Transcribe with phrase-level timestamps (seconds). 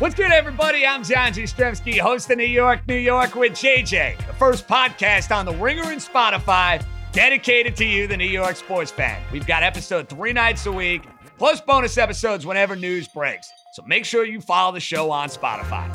[0.00, 0.86] What's good, everybody?
[0.86, 5.44] I'm John Jastremski, host of New York, New York with JJ, the first podcast on
[5.44, 9.22] the Ringer and Spotify dedicated to you, the New York sports fan.
[9.30, 11.02] We've got episode three nights a week,
[11.36, 13.46] plus bonus episodes whenever news breaks.
[13.74, 15.94] So make sure you follow the show on Spotify.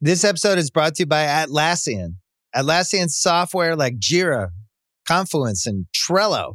[0.00, 2.16] This episode is brought to you by Atlassian.
[2.52, 4.48] Atlassian software like Jira,
[5.06, 6.54] Confluence, and Trello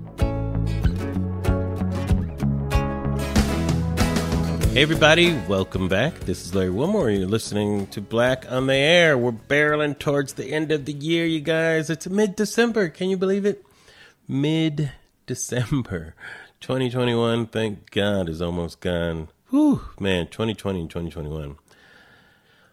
[4.71, 6.17] Hey everybody, welcome back.
[6.21, 7.09] This is Larry Wilmore.
[7.09, 9.17] You're listening to Black on the Air.
[9.17, 11.89] We're barreling towards the end of the year, you guys.
[11.89, 12.87] It's mid-December.
[12.87, 13.65] Can you believe it?
[14.29, 16.15] Mid-December.
[16.61, 19.27] 2021, thank God, is almost gone.
[19.49, 21.57] Whew, man, 2020 and 2021.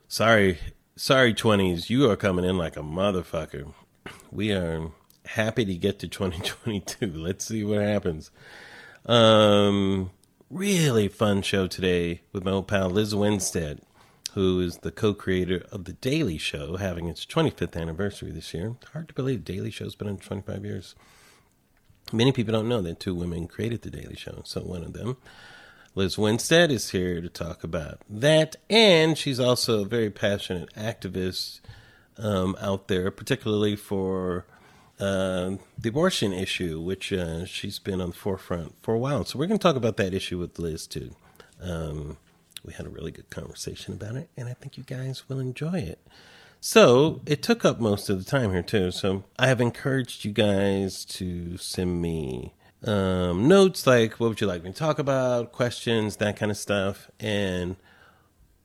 [0.06, 0.58] Sorry,
[0.94, 1.90] sorry, 20s.
[1.90, 3.74] You are coming in like a motherfucker.
[4.30, 4.92] We are
[5.26, 7.06] happy to get to 2022.
[7.12, 8.30] Let's see what happens.
[9.04, 10.12] Um,
[10.50, 13.80] really fun show today with my old pal Lizz Winstead,
[14.32, 18.76] who is the co-creator of The Daily Show, having its 25th anniversary this year.
[18.92, 20.94] Hard to believe Daily Show's been on 25 years.
[22.12, 24.40] Many people don't know that two women created The Daily Show.
[24.44, 25.18] So one of them,
[25.94, 28.56] Lizz Winstead, is here to talk about that.
[28.70, 31.60] And she's also a very passionate activist
[32.16, 34.46] um, out there, particularly for
[35.00, 39.24] uh, the abortion issue, which uh, she's been on the forefront for a while.
[39.24, 41.14] So we're going to talk about that issue with Lizz too.
[41.62, 42.16] Um,
[42.64, 45.78] we had a really good conversation about it, and I think you guys will enjoy
[45.78, 46.00] it.
[46.60, 48.90] So it took up most of the time here too.
[48.90, 52.54] So I have encouraged you guys to send me
[52.84, 56.56] um, notes like what would you like me to talk about, questions, that kind of
[56.56, 57.76] stuff, and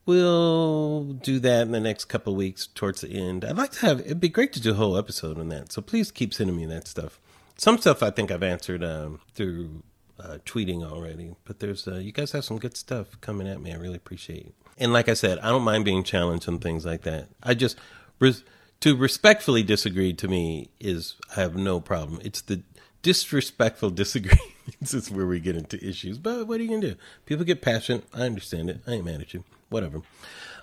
[0.06, 3.44] we'll do that in the next couple weeks towards the end.
[3.44, 5.72] I'd like to have it'd be great to do a whole episode on that.
[5.72, 7.20] So please keep sending me that stuff.
[7.56, 9.82] Some stuff I think I've answered um, through
[10.18, 13.72] uh, tweeting already, but there's uh, you guys have some good stuff coming at me.
[13.72, 14.54] I really appreciate it.
[14.78, 17.28] And like I said, I don't mind being challenged on things like that.
[17.42, 17.78] I just
[18.18, 18.42] res-
[18.80, 22.20] to respectfully disagree to me is I have no problem.
[22.24, 22.62] It's the
[23.02, 26.18] disrespectful disagreements is where we get into issues.
[26.18, 26.96] But what are you gonna do?
[27.26, 28.04] People get passionate.
[28.12, 28.80] I understand it.
[28.86, 30.02] I ain't mad at you whatever.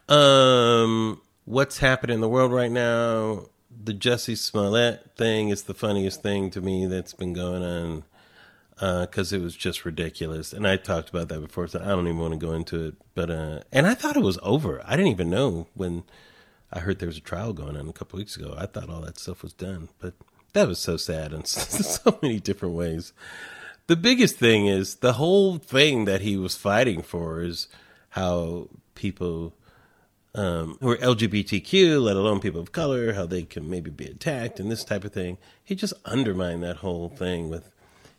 [0.07, 3.47] Um, what's happening in the world right now?
[3.83, 8.03] The Jussie Smollett thing is the funniest thing to me that's been going on
[9.01, 10.53] because uh, it was just ridiculous.
[10.53, 12.95] And I talked about that before, so I don't even want to go into it.
[13.13, 14.81] But uh, and I thought it was over.
[14.85, 16.03] I didn't even know when
[16.71, 18.55] I heard there was a trial going on a couple weeks ago.
[18.57, 20.13] I thought all that stuff was done, but
[20.53, 23.11] that was so sad in so many different ways.
[23.87, 27.67] The biggest thing is the whole thing that he was fighting for is
[28.11, 28.67] how
[29.01, 29.55] people
[30.35, 34.59] um, who are LGBTQ, let alone people of color, how they can maybe be attacked
[34.59, 35.39] and this type of thing.
[35.63, 37.71] He just undermined that whole thing with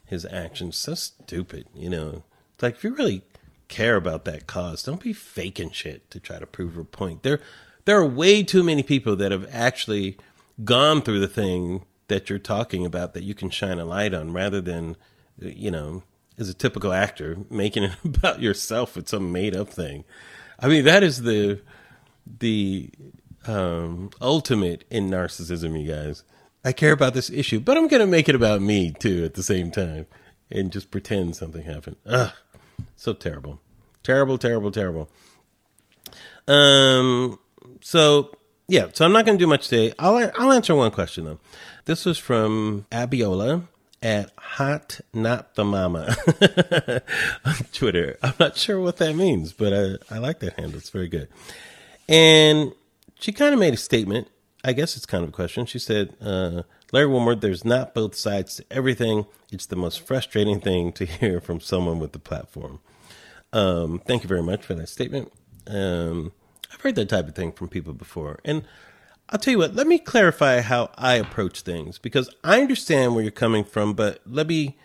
[0.05, 0.77] his actions.
[0.77, 2.25] So stupid, you know.
[2.55, 3.23] It's like if you really
[3.69, 7.23] care about that cause, don't be faking shit to try to prove a point.
[7.23, 7.41] There,
[7.85, 10.19] there are way too many people that have actually
[10.65, 14.33] gone through the thing that you're talking about that you can shine a light on,
[14.33, 14.97] rather than,
[15.39, 16.03] you know,
[16.39, 20.05] as a typical actor making it about yourself with some made up thing.
[20.63, 21.61] I mean, that is the
[22.39, 22.89] the
[23.47, 26.23] um, ultimate in narcissism, you guys.
[26.65, 29.43] I care about this issue, but I'm gonna make it about me too at the
[29.43, 30.07] same time,
[30.51, 31.97] and just pretend something happened.
[32.07, 32.31] Ugh,
[32.97, 33.61] so terrible,
[34.05, 35.11] terrible, terrible, terrible.
[36.47, 37.39] Um,
[37.81, 38.31] so
[38.69, 39.93] yeah, so I'm not gonna do much today.
[39.99, 41.41] I'll I'll answer one question though.
[41.85, 43.67] This was from Abiola
[44.03, 46.17] at hot not the mama
[47.45, 48.19] on Twitter.
[48.23, 50.79] I'm not sure what that means, but I, I like that handle.
[50.79, 51.29] It's very good.
[52.09, 52.73] And
[53.19, 54.29] she kind of made a statement.
[54.65, 55.67] I guess it's kind of a question.
[55.67, 56.63] She said, uh,
[56.93, 59.27] Larry Wilmore, there's not both sides to everything.
[59.51, 62.81] It's the most frustrating thing to hear from someone with the platform.
[63.53, 65.33] Um, thank you very much for that statement.
[65.67, 66.33] Um,
[66.73, 68.41] I've heard that type of thing from people before.
[68.45, 68.65] And
[69.33, 73.23] I'll tell you what, let me clarify how I approach things because I understand where
[73.23, 74.77] you're coming from, but let me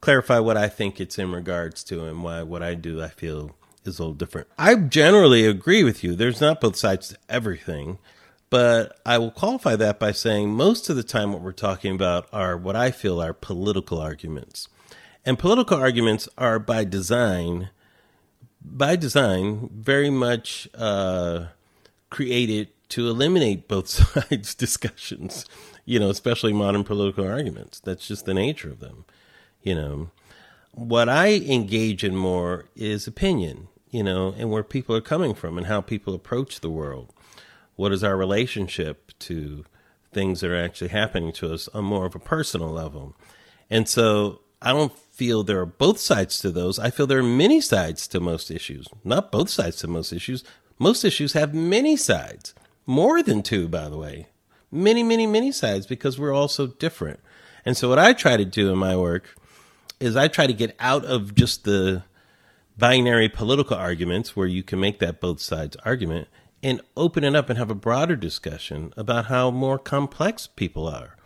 [0.00, 3.56] clarify what I think it's in regards to and why what I do I feel
[3.84, 4.46] is a little different.
[4.56, 6.14] I generally agree with you.
[6.14, 7.98] There's not both sides to everything,
[8.48, 12.28] but I will qualify that by saying most of the time what we're talking about
[12.32, 14.68] are what I feel are political arguments.
[15.24, 17.70] And political arguments are by design
[18.68, 21.46] by design very much uh,
[22.10, 25.46] created to eliminate both sides discussions,
[25.84, 27.80] you know, especially modern political arguments.
[27.80, 29.04] That's just the nature of them,
[29.62, 30.10] you know.
[30.72, 35.56] What I engage in more is opinion, you know, and where people are coming from
[35.56, 37.14] and how people approach the world.
[37.76, 39.64] What is our relationship to
[40.12, 43.16] things that are actually happening to us on more of a personal level?
[43.70, 46.78] And so I don't feel there are both sides to those.
[46.78, 48.88] I feel there are many sides to most issues.
[49.04, 50.44] Not both sides to most issues.
[50.78, 52.54] Most issues have many sides.
[52.86, 54.28] More than two, by the way.
[54.70, 57.20] Many, many, many sides because we're all so different.
[57.64, 59.36] And so what I try to do in my work
[59.98, 62.04] is I try to get out of just the
[62.78, 66.28] binary political arguments where you can make that both sides argument
[66.62, 71.16] and open it up and have a broader discussion about how more complex people are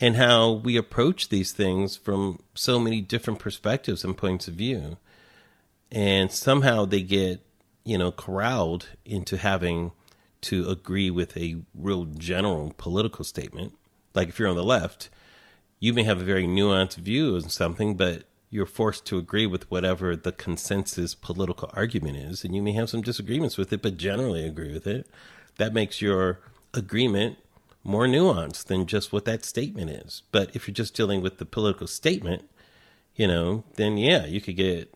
[0.00, 4.96] and how we approach these things from so many different perspectives and points of view.
[5.90, 7.40] And somehow they get,
[7.84, 9.92] you know, corralled into having
[10.44, 13.72] to agree with a real general political statement.
[14.14, 15.10] Like if you're on the left,
[15.80, 19.70] you may have a very nuanced view of something, but you're forced to agree with
[19.70, 22.44] whatever the consensus political argument is.
[22.44, 25.08] And you may have some disagreements with it, but generally agree with it.
[25.56, 26.40] That makes your
[26.72, 27.38] agreement
[27.82, 30.22] more nuanced than just what that statement is.
[30.32, 32.48] But if you're just dealing with the political statement,
[33.14, 34.92] you know, then yeah, you could get,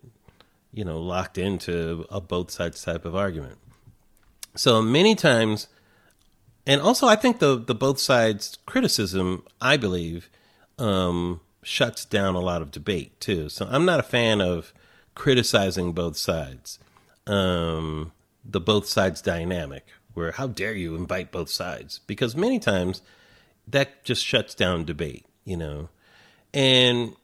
[0.72, 3.58] you know, locked into a both sides type of argument.
[4.54, 5.68] So many times,
[6.66, 10.28] and also I think the the both sides criticism, I believe,
[10.78, 13.48] um, shuts down a lot of debate too.
[13.48, 14.72] So I'm not a fan of
[15.14, 16.78] criticizing both sides,
[17.26, 18.12] um,
[18.44, 19.86] the both sides dynamic
[20.18, 22.00] where how dare you invite both sides?
[22.00, 23.02] Because many times
[23.68, 25.88] that just shuts down debate, you know.
[26.52, 27.14] And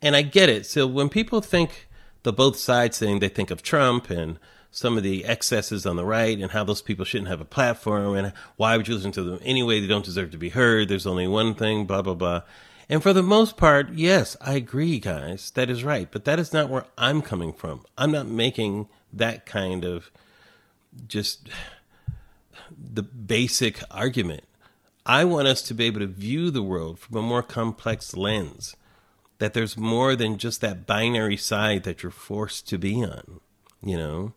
[0.00, 0.64] and I get it.
[0.64, 1.88] So when people think
[2.22, 4.38] the both sides thing, they think of Trump and
[4.76, 8.14] some of the excesses on the right and how those people shouldn't have a platform
[8.14, 9.80] and why would you listen to them anyway?
[9.80, 10.88] They don't deserve to be heard.
[10.88, 12.42] There's only one thing, blah, blah, blah.
[12.86, 15.50] And for the most part, yes, I agree, guys.
[15.52, 16.08] That is right.
[16.10, 17.86] But that is not where I'm coming from.
[17.96, 20.10] I'm not making that kind of
[21.08, 21.48] just
[22.70, 24.44] the basic argument.
[25.06, 28.76] I want us to be able to view the world from a more complex lens,
[29.38, 33.40] that there's more than just that binary side that you're forced to be on,
[33.82, 34.34] you know?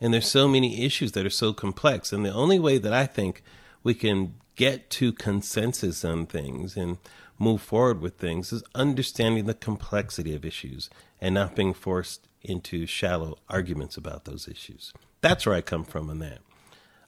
[0.00, 2.12] And there's so many issues that are so complex.
[2.12, 3.42] And the only way that I think
[3.82, 6.98] we can get to consensus on things and
[7.38, 10.90] move forward with things is understanding the complexity of issues
[11.20, 14.92] and not being forced into shallow arguments about those issues.
[15.20, 16.38] That's where I come from on that.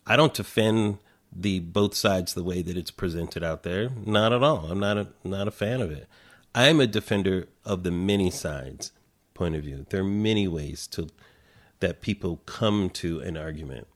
[0.06, 0.98] I don't defend
[1.32, 3.90] the both sides the way that it's presented out there.
[4.04, 4.66] Not at all.
[4.70, 6.08] I'm not a not a fan of it.
[6.54, 8.92] I'm a defender of the many sides
[9.34, 9.86] point of view.
[9.88, 11.08] There are many ways to
[11.80, 13.86] that people come to an argument.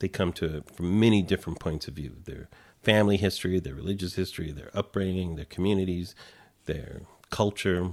[0.00, 2.16] They come to it from many different points of view.
[2.24, 2.48] Their
[2.82, 6.14] family history, their religious history, their upbringing, their communities,
[6.66, 7.92] their culture,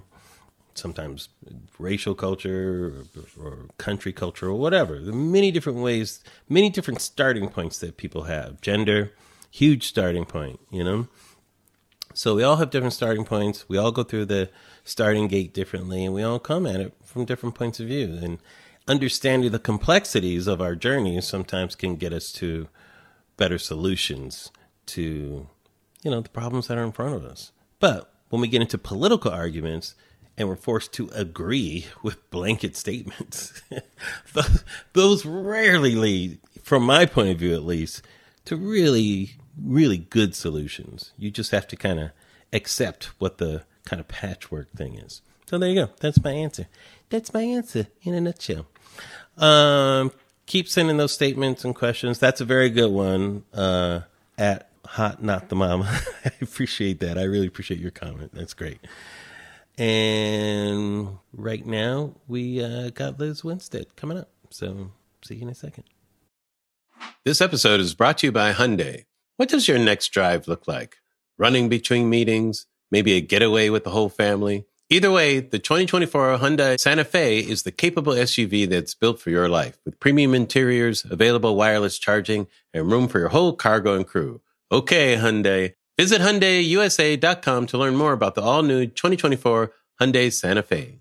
[0.73, 1.29] sometimes
[1.77, 3.05] racial culture
[3.37, 4.99] or, or, country culture or whatever.
[4.99, 8.61] There are many different ways, many different starting points that people have.
[8.61, 9.13] Gender,
[9.49, 11.07] huge starting point, you know?
[12.13, 13.67] So we all have different starting points.
[13.69, 14.49] We all go through the
[14.83, 18.17] starting gate differently and we all come at it from different points of view.
[18.21, 18.39] And
[18.91, 22.67] understanding the complexities of our journeys sometimes can get us to
[23.37, 24.51] better solutions
[24.87, 25.47] to,
[26.03, 27.53] you know, the problems that are in front of us.
[27.79, 29.95] But when we get into political arguments,
[30.37, 33.61] and we're forced to agree with blanket statements.
[34.93, 38.01] Those rarely lead, from my point of view at least,
[38.45, 39.31] to really,
[39.61, 41.11] really good solutions.
[41.17, 42.11] You just have to kind of
[42.51, 45.21] accept what the kind of patchwork thing is.
[45.45, 45.91] So there you go.
[45.99, 46.67] That's my answer.
[47.11, 48.65] That's my answer in a nutshell.
[49.37, 50.13] Um,
[50.45, 52.19] keep sending those statements and questions.
[52.19, 53.43] That's a very good one.
[53.53, 54.01] Uh,
[54.37, 55.99] at hot not the mama.
[56.25, 57.17] I appreciate that.
[57.17, 58.31] I really appreciate your comment.
[58.33, 58.79] That's great.
[59.77, 64.29] And right now, we uh, got Lizz Winstead coming up.
[64.49, 64.91] So
[65.21, 65.83] see you in a second.
[67.25, 69.05] This episode is brought to you by Hyundai.
[69.35, 70.97] What does your next drive look like?
[71.37, 72.67] Running between meetings?
[72.89, 74.65] Maybe a getaway with the whole family?
[74.93, 79.47] Either way, the 2024 Hyundai Santa Fe is the capable SUV that's built for your
[79.47, 84.41] life with premium interiors, available wireless charging, and room for your whole cargo and crew.
[84.69, 85.75] Okay, Hyundai.
[85.97, 89.71] Visit HyundaiUSA.com to learn more about the all-new 2024
[90.01, 90.99] Hyundai Santa Fe.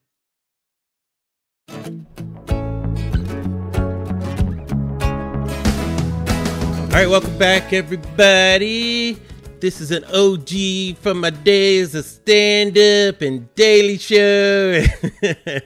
[6.79, 9.19] All right, welcome back, everybody.
[9.61, 14.83] This is an OG from my days of stand up and Daily Show.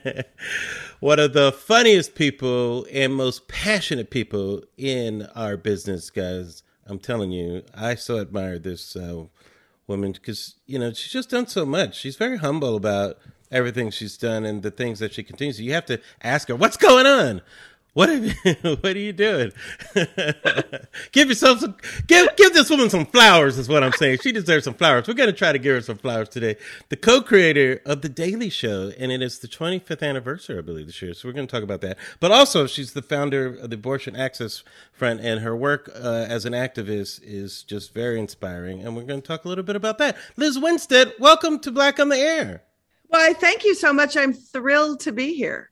[1.01, 6.65] One of the funniest people and most passionate people in our business, guys.
[6.87, 9.27] I'm telling you, I so admire this uh,
[9.87, 11.97] woman because, you know, she's just done so much.
[11.97, 13.19] She's very humble about
[13.53, 15.61] everything she's done and the things that she continues.
[15.61, 17.43] You have to ask her, what's going on?
[17.95, 19.53] What are you, what are you doing?
[21.13, 21.77] give yourself some
[22.09, 24.19] give give this woman some flowers is what I'm saying.
[24.21, 25.07] She deserves some flowers.
[25.07, 26.57] We're gonna try to give her some flowers today.
[26.89, 31.01] The co-creator of the Daily Show, and it is the 25th anniversary, I believe, this
[31.01, 31.15] year.
[31.15, 31.97] So we're gonna talk about that.
[32.19, 36.45] But also, she's the founder of the Abortion Access Front, and her work uh, as
[36.45, 38.83] an activist is just very inspiring.
[38.83, 40.17] And we're gonna talk a little bit about that.
[40.37, 42.65] Lizz Winstead, welcome to Black on the Air.
[43.07, 44.17] Why, thank you so much.
[44.17, 45.71] I'm thrilled to be here.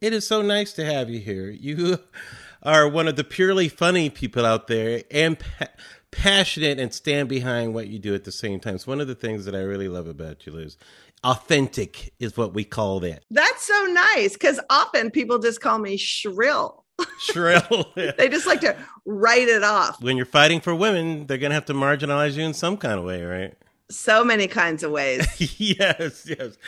[0.00, 1.48] It is so nice to have you here.
[1.48, 1.98] You
[2.62, 5.68] are one of the purely funny people out there and pa-
[6.10, 8.74] passionate and stand behind what you do at the same time.
[8.74, 10.76] It's one of the things that I really love about you, Lizz.
[11.24, 13.24] Authentic is what we call that.
[13.30, 16.84] That's so nice because often people just call me shrill.
[17.18, 17.92] Shrill.
[17.94, 18.74] they just like to
[19.04, 20.02] write it off.
[20.02, 22.98] When you're fighting for women, they're going to have to marginalize you in some kind
[22.98, 23.54] of way, right?
[23.88, 25.26] So many kinds of ways.
[25.60, 26.58] yes, yes.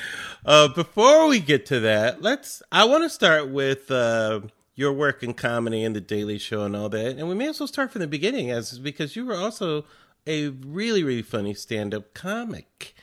[0.44, 2.62] Uh, before we get to that, let's.
[2.70, 4.40] I want to start with uh,
[4.76, 7.58] your work in comedy and the Daily Show and all that, and we may as
[7.58, 9.84] well start from the beginning, as because you were also
[10.26, 12.94] a really, really funny stand-up comic.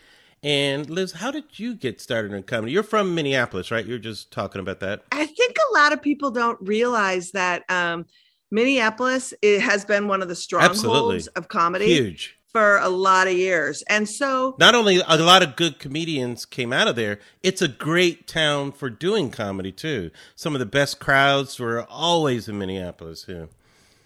[0.42, 2.72] And Lizz, how did you get started in comedy?
[2.72, 3.86] You're from Minneapolis, right?
[3.86, 5.04] You're just talking about that.
[5.12, 8.06] I think a lot of people don't realize that um,
[8.52, 11.28] Minneapolis it has been one of the strongholds Absolutely.
[11.36, 11.88] of comedy.
[11.88, 13.84] Huge for a lot of years.
[13.90, 17.68] And so not only a lot of good comedians came out of there, it's a
[17.68, 20.10] great town for doing comedy too.
[20.38, 23.26] Some of the best crowds were always in Minneapolis.
[23.28, 23.48] Yeah.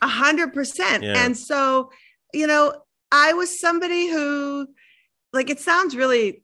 [0.02, 1.04] A hundred percent.
[1.04, 1.92] And so,
[2.34, 2.74] you know,
[3.12, 4.66] I was somebody who
[5.32, 6.42] like it sounds really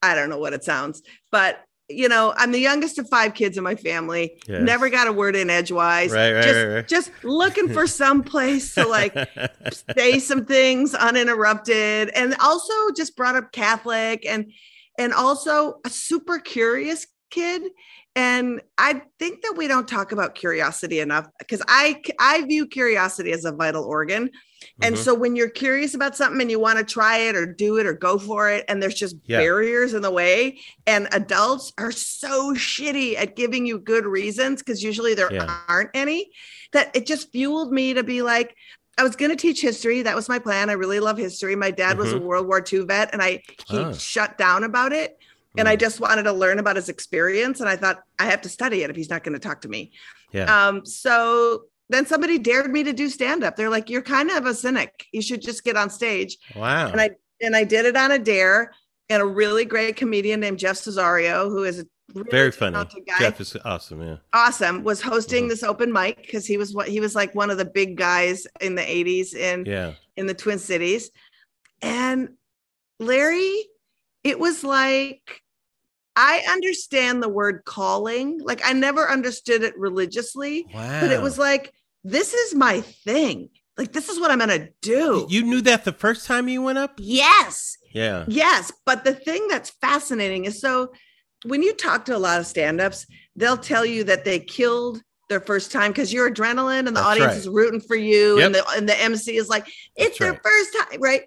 [0.00, 3.56] I don't know what it sounds, but you know, I'm the youngest of five kids
[3.56, 4.40] in my family.
[4.48, 4.62] Yes.
[4.62, 6.10] Never got a word in edgewise.
[6.10, 6.88] Right, right, just, right, right.
[6.88, 9.14] just looking for some place to like
[9.96, 14.52] say some things uninterrupted, and also just brought up Catholic and
[14.98, 17.62] and also a super curious kid.
[18.14, 23.32] And I think that we don't talk about curiosity enough because I I view curiosity
[23.32, 24.30] as a vital organ.
[24.80, 25.04] And mm-hmm.
[25.04, 27.86] so when you're curious about something and you want to try it or do it
[27.86, 29.38] or go for it, and there's just yeah.
[29.38, 34.82] barriers in the way, and adults are so shitty at giving you good reasons because
[34.82, 35.60] usually there yeah.
[35.68, 36.30] aren't any,
[36.72, 38.56] that it just fueled me to be like,
[38.98, 40.02] I was going to teach history.
[40.02, 40.70] That was my plan.
[40.70, 41.54] I really love history.
[41.54, 41.98] My dad mm-hmm.
[41.98, 42.24] was a mm-hmm.
[42.24, 43.92] World War II vet, and I he oh.
[43.92, 45.18] shut down about it.
[45.56, 45.80] And I mm.
[45.80, 47.60] just wanted to learn about his experience.
[47.60, 49.68] And I thought I have to study it if he's not going to talk to
[49.68, 49.92] me.
[50.32, 50.68] Yeah.
[50.68, 53.56] Um, so then somebody dared me to do stand up.
[53.56, 55.06] They're like, "You're kind of a cynic.
[55.12, 56.88] You should just get on stage." Wow.
[56.88, 57.10] And I
[57.40, 58.72] and I did it on a dare.
[59.08, 63.18] And a really great comedian named Jeff Cesario, who is a really very funny guy,
[63.20, 64.02] Jeff is awesome.
[64.02, 64.82] Yeah, awesome.
[64.82, 65.50] Was hosting mm-hmm.
[65.50, 68.48] this open mic because he was what he was like one of the big guys
[68.60, 71.12] in the '80s in yeah in the Twin Cities.
[71.82, 72.30] And
[72.98, 73.66] Larry,
[74.24, 75.40] it was like
[76.16, 78.40] I understand the word calling.
[78.42, 81.00] Like I never understood it religiously, wow.
[81.00, 83.50] but it was like, this is my thing.
[83.76, 85.26] Like this is what I'm gonna do.
[85.28, 86.94] You knew that the first time you went up?
[86.96, 87.76] Yes.
[87.92, 88.24] Yeah.
[88.26, 88.72] Yes.
[88.86, 90.92] But the thing that's fascinating is so
[91.44, 93.06] when you talk to a lot of stand-ups,
[93.36, 97.06] they'll tell you that they killed their first time because you're adrenaline and the that's
[97.06, 97.38] audience right.
[97.38, 98.46] is rooting for you yep.
[98.46, 100.42] and the and the MC is like, it's that's their right.
[100.42, 101.22] first time, right?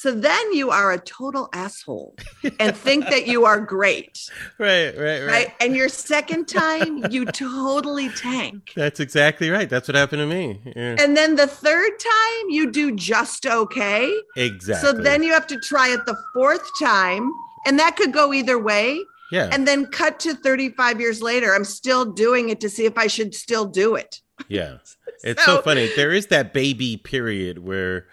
[0.00, 2.14] So then you are a total asshole
[2.60, 4.30] and think that you are great.
[4.58, 5.54] Right, right, right, right.
[5.60, 8.72] And your second time, you totally tank.
[8.76, 9.68] That's exactly right.
[9.68, 10.60] That's what happened to me.
[10.64, 10.96] Yeah.
[10.98, 14.12] And then the third time, you do just okay.
[14.36, 14.88] Exactly.
[14.88, 17.30] So then you have to try it the fourth time,
[17.66, 19.00] and that could go either way.
[19.30, 19.48] Yeah.
[19.52, 23.06] And then cut to 35 years later, I'm still doing it to see if I
[23.06, 24.20] should still do it.
[24.48, 24.78] Yeah.
[25.24, 25.90] It's so, so funny.
[25.96, 28.06] There is that baby period where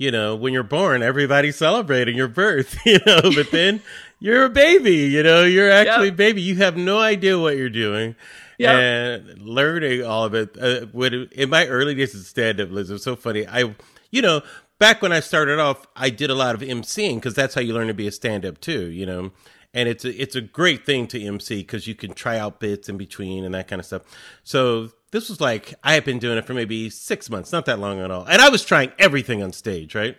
[0.00, 3.82] you know, when you're born, everybody's celebrating your birth, you know, but then
[4.18, 6.16] you're a baby, you know, you're actually yep.
[6.16, 6.40] baby.
[6.40, 8.16] You have no idea what you're doing.
[8.56, 8.70] Yep.
[8.74, 10.56] And learning all of it.
[10.58, 13.46] Uh, when, in my early days of stand up, Lizz, it was so funny.
[13.46, 13.74] I,
[14.10, 14.40] you know,
[14.78, 17.74] back when I started off, I did a lot of emceeing because that's how you
[17.74, 19.32] learn to be a stand up too, you know
[19.72, 22.88] and it's a, it's a great thing to MC because you can try out bits
[22.88, 24.02] in between and that kind of stuff.
[24.42, 27.78] So this was like I had been doing it for maybe six months, not that
[27.78, 30.16] long at all, and I was trying everything on stage, right?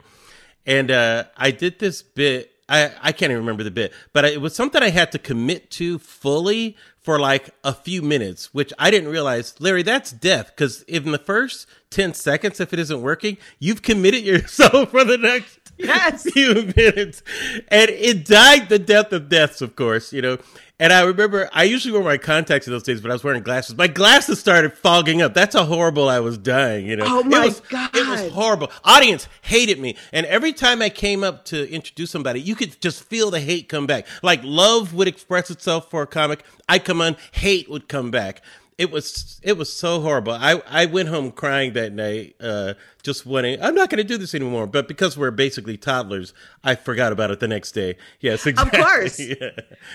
[0.65, 2.51] And uh, I did this bit.
[2.69, 5.71] I, I can't even remember the bit, but it was something I had to commit
[5.71, 9.55] to fully for like a few minutes, which I didn't realize.
[9.60, 14.24] Larry, that's death because in the first 10 seconds, if it isn't working, you've committed
[14.24, 16.23] yourself for the next Yes.
[16.31, 17.23] few minutes.
[17.67, 20.38] And it died the death of deaths, of course, you know.
[20.81, 23.43] And I remember I usually wore my contacts in those days, but I was wearing
[23.43, 23.77] glasses.
[23.77, 25.35] My glasses started fogging up.
[25.35, 27.05] That's how horrible I was dying, you know.
[27.07, 27.95] Oh, my it was, God.
[27.95, 28.71] It was horrible.
[28.83, 29.95] Audience hated me.
[30.11, 33.69] And every time I came up to introduce somebody, you could just feel the hate
[33.69, 34.07] come back.
[34.23, 36.43] Like love would express itself for a comic.
[36.67, 38.41] I come on, hate would come back.
[38.77, 40.33] It was it was so horrible.
[40.33, 42.73] I, I went home crying that night, uh,
[43.03, 44.65] just wanting I'm not gonna do this anymore.
[44.67, 47.97] But because we're basically toddlers, I forgot about it the next day.
[48.21, 48.81] Yes, exactly.
[48.81, 49.19] course.
[49.19, 49.49] Yeah.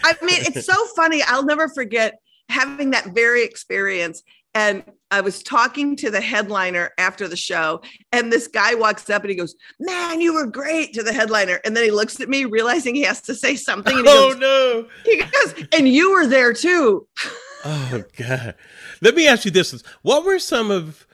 [0.05, 1.23] I mean, it's so funny.
[1.27, 4.23] I'll never forget having that very experience.
[4.55, 9.23] And I was talking to the headliner after the show, and this guy walks up
[9.23, 11.61] and he goes, Man, you were great to the headliner.
[11.65, 13.95] And then he looks at me, realizing he has to say something.
[13.99, 14.89] And he, Oh goes, no.
[15.05, 17.07] he goes, And you were there too.
[17.65, 18.55] Oh God.
[19.01, 21.07] Let me ask you this: What were some of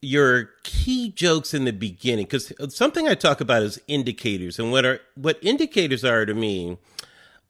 [0.00, 2.24] your key jokes in the beginning?
[2.26, 6.78] Because something I talk about is indicators, and what are what indicators are to me.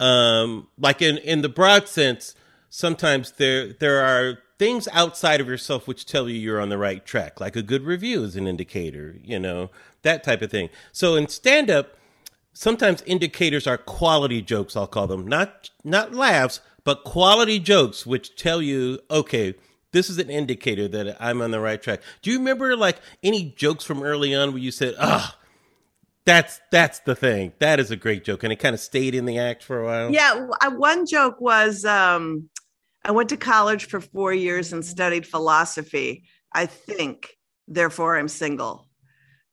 [0.00, 2.34] Um, like in in the broad sense,
[2.68, 7.04] sometimes there there are things outside of yourself which tell you you're on the right
[7.04, 7.40] track.
[7.40, 9.70] Like a good review is an indicator, you know,
[10.02, 10.68] that type of thing.
[10.92, 11.96] So in stand up,
[12.52, 18.36] sometimes indicators are quality jokes i'll call them not not laughs but quality jokes which
[18.36, 19.54] tell you okay
[19.92, 23.54] this is an indicator that i'm on the right track do you remember like any
[23.56, 25.36] jokes from early on where you said ah
[26.24, 29.24] that's that's the thing that is a great joke and it kind of stayed in
[29.24, 30.46] the act for a while Yeah.
[30.68, 32.48] One joke was um,
[33.04, 36.24] I went to college for four years and studied philosophy.
[36.52, 37.36] I think,
[37.66, 38.86] therefore, I'm single.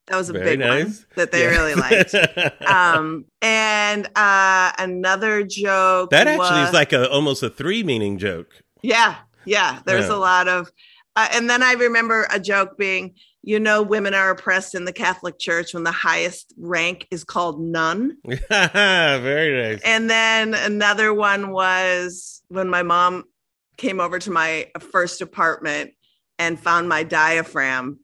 [0.10, 1.50] That was a Very big one that they Yeah.
[1.50, 2.14] really liked.
[2.68, 8.18] um and uh another joke that actually was- is like a almost a three meaning
[8.18, 8.52] joke
[8.82, 10.16] yeah yeah there's Yeah.
[10.16, 10.72] a lot of
[11.16, 14.92] uh, and then i remember a joke being you know women are oppressed in the
[14.94, 18.18] catholic church when the highest rank is called nun
[18.50, 23.24] very nice and then another one was when my mom
[23.78, 25.92] came over to my first apartment
[26.38, 28.00] and found my diaphragm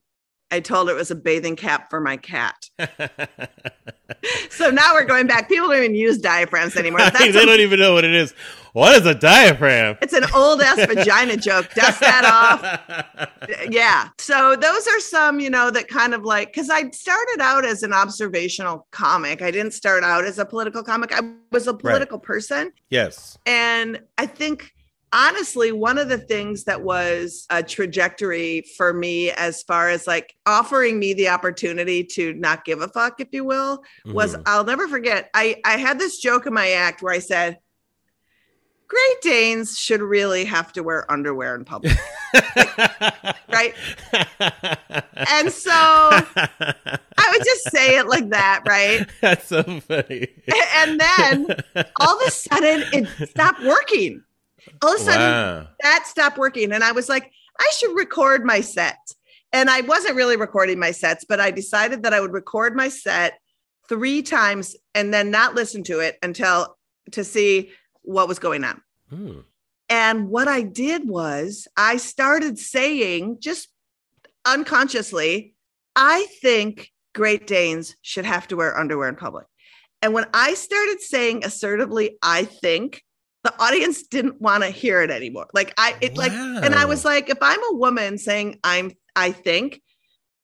[0.50, 2.68] i told her it was a bathing cap for my cat
[4.50, 7.78] so now we're going back people don't even use diaphragms anymore they a- don't even
[7.78, 8.34] know what it is
[8.72, 11.72] what is a diaphragm It's an old ass vagina joke.
[11.72, 13.30] Dust that off.
[13.70, 14.08] Yeah.
[14.18, 17.82] So those are some, you know, that kind of like because I started out as
[17.82, 19.40] an observational comic.
[19.40, 21.10] I didn't start out as a political comic.
[21.18, 22.70] I was a political person.
[22.90, 24.70] yes And I think
[25.12, 30.34] honestly, one of the things that was a trajectory for me as far as like
[30.46, 34.42] offering me the opportunity to not give a fuck, if you will, was Mhm.
[34.46, 35.30] I'll never forget.
[35.34, 37.58] I I had this joke in my act where I said,
[38.88, 41.96] Great Danes should really have to wear underwear in public,
[43.48, 43.74] right?
[44.38, 49.04] And so I would just say it like that, right?
[49.20, 50.28] That's so funny.
[50.76, 51.46] And then
[52.00, 54.22] all of a sudden it stopped working.
[54.82, 55.68] All of a sudden Wow.
[55.82, 56.72] that stopped working.
[56.72, 58.98] And I was like, I should record my set.
[59.52, 62.88] And I wasn't really recording my sets, but I decided that I would record my
[62.88, 63.38] set
[63.88, 66.76] three times and then not listen to it until
[67.12, 67.70] to see
[68.02, 68.82] what was going on.
[69.08, 69.40] Hmm.
[69.88, 73.68] And what I did was I started saying just
[74.44, 75.54] unconsciously,
[75.94, 79.46] I think Great Danes should have to wear underwear in public.
[80.02, 83.02] And when I started saying assertively, I think
[83.46, 85.46] the audience didn't want to hear it anymore.
[85.54, 89.32] Like I it like and I was like, if I'm a woman saying I'm I
[89.32, 89.80] think,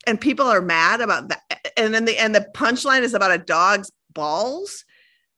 [0.06, 1.42] and people are mad about that,
[1.76, 4.84] and then the and the punchline is about a dog's balls,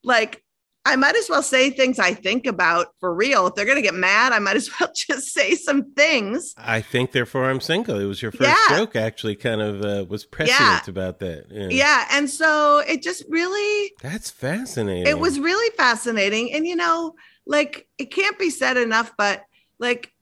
[0.02, 0.42] like
[0.86, 3.46] I might as well say things I think about for real.
[3.46, 6.52] If they're gonna get mad, I might as well just say some things.
[6.58, 7.98] I think therefore I'm single.
[7.98, 8.76] It was your first Yeah.
[8.76, 11.46] joke actually kind of uh, was prescient about that.
[11.50, 11.68] Yeah.
[11.70, 12.08] Yeah.
[12.12, 15.06] And so it just really That's fascinating.
[15.06, 16.52] it was really fascinating.
[16.52, 17.14] And you know,
[17.46, 19.44] like it can't be said enough, but
[19.78, 20.12] like,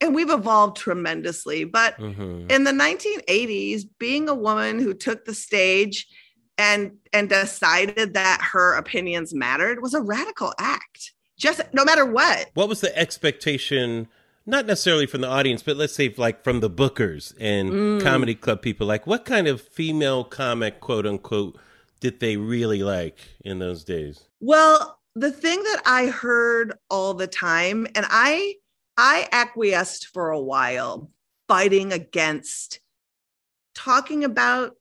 [0.00, 1.64] and we've evolved tremendously.
[1.64, 2.50] But Mhm.
[2.50, 6.06] in the 1980s, being a woman who took the stage
[6.58, 11.12] and and decided that her opinions mattered was a radical act.
[11.36, 12.50] Just no matter what.
[12.54, 14.08] What was the expectation?
[14.46, 18.02] Not necessarily from the audience, but let's say like from the bookers and Mm.
[18.02, 18.86] comedy club people.
[18.86, 21.58] Like, what kind of female comic, quote unquote,
[22.00, 24.28] did they really like in those days?
[24.40, 28.54] Well, the thing that I heard all the time, and I
[28.96, 31.10] I acquiesced for a while,
[31.48, 32.80] fighting against
[33.74, 34.76] talking about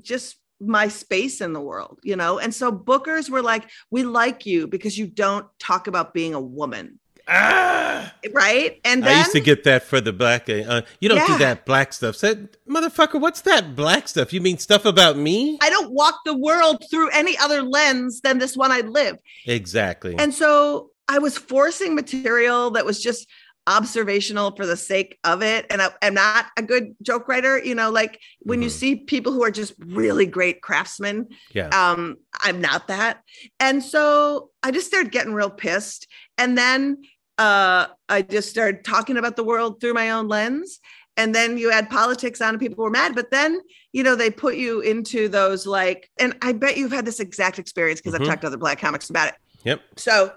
[0.00, 2.38] just my space in the world, you know?
[2.38, 6.40] And so bookers were like, we like you because you don't talk about being a
[6.40, 6.98] woman.
[7.28, 8.12] Ah!
[8.32, 8.80] Right.
[8.84, 10.48] And then I used to get that for the black.
[10.48, 11.26] Uh, you don't Yeah.
[11.26, 12.16] do that black stuff.
[12.16, 14.32] Said, motherfucker, what's that black stuff?
[14.32, 15.58] You mean stuff about me?
[15.62, 19.18] I don't walk the world through any other lens than this one I live.
[19.46, 20.16] Exactly.
[20.18, 23.26] And so I was forcing material that was just
[23.66, 25.66] observational for the sake of it.
[25.70, 27.62] And I, I'm not a good joke writer.
[27.62, 28.72] You know, like when you Mhm.
[28.72, 31.68] see people who are just really great craftsmen, yeah.
[31.68, 33.20] um, I'm not that.
[33.60, 36.06] And so I just started getting real pissed.
[36.38, 37.02] And then
[37.38, 40.80] uh, I just started talking about the world through my own lens.
[41.16, 43.14] And then you add politics on and people were mad.
[43.14, 43.60] But then,
[43.92, 47.58] you know, they put you into those like, and I bet you've had this exact
[47.58, 48.22] experience because Mhm.
[48.22, 49.34] I've talked to other black comics about it.
[49.64, 49.82] yep.
[49.96, 50.32] So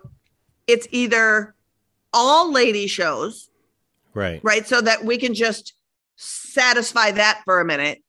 [0.65, 1.53] it's either
[2.13, 3.49] all lady shows,
[4.15, 4.39] Right.
[4.43, 4.67] right?
[4.67, 5.73] So that we can just
[6.15, 8.03] satisfy that for a minute.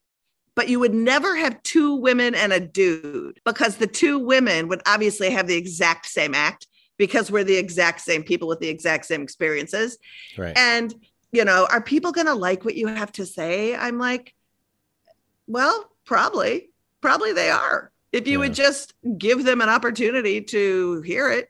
[0.55, 4.83] But you would never have two women and a dude because the two women would
[4.87, 6.67] obviously have the exact same act
[7.03, 9.99] because we're the exact same people with the exact same experiences.
[10.39, 10.57] Right.
[10.57, 10.95] And,
[11.33, 13.75] you know, are people going to like what you have to say?
[13.75, 14.33] I'm like,
[15.49, 17.91] well, probably, probably they are.
[18.13, 21.49] If you would just give them an opportunity to hear it.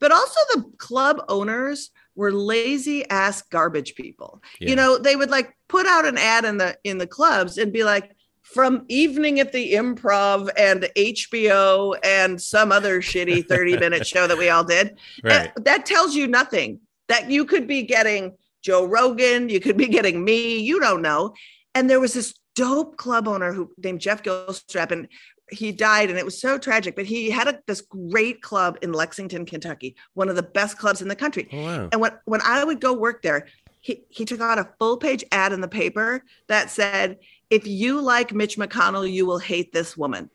[0.00, 4.42] But also, the club owners were lazy ass garbage people.
[4.58, 4.70] Yeah.
[4.70, 7.72] You know, they would like put out an ad in the in the clubs and
[7.72, 8.10] be like,
[8.52, 14.36] from evening at the improv and HBO and some other shitty 30 minute show that
[14.36, 14.98] we all did.
[15.22, 15.54] right.
[15.54, 16.80] That, that tells you nothing.
[17.08, 21.34] That you could be getting Joe Rogan, you could be getting me, you don't know.
[21.74, 25.08] And there was this dope club owner who named Jeff Gilstrap, and
[25.50, 26.94] he died, and it was so tragic.
[26.94, 31.02] But he had a, this great club in Lexington, Kentucky, one of the best clubs
[31.02, 31.48] in the country.
[31.52, 31.88] Oh, wow.
[31.92, 33.46] And when when I would go work there,
[33.80, 37.18] he he took out a full page ad in the paper that said,
[37.50, 40.30] "If you like Mitch McConnell, you will hate this woman."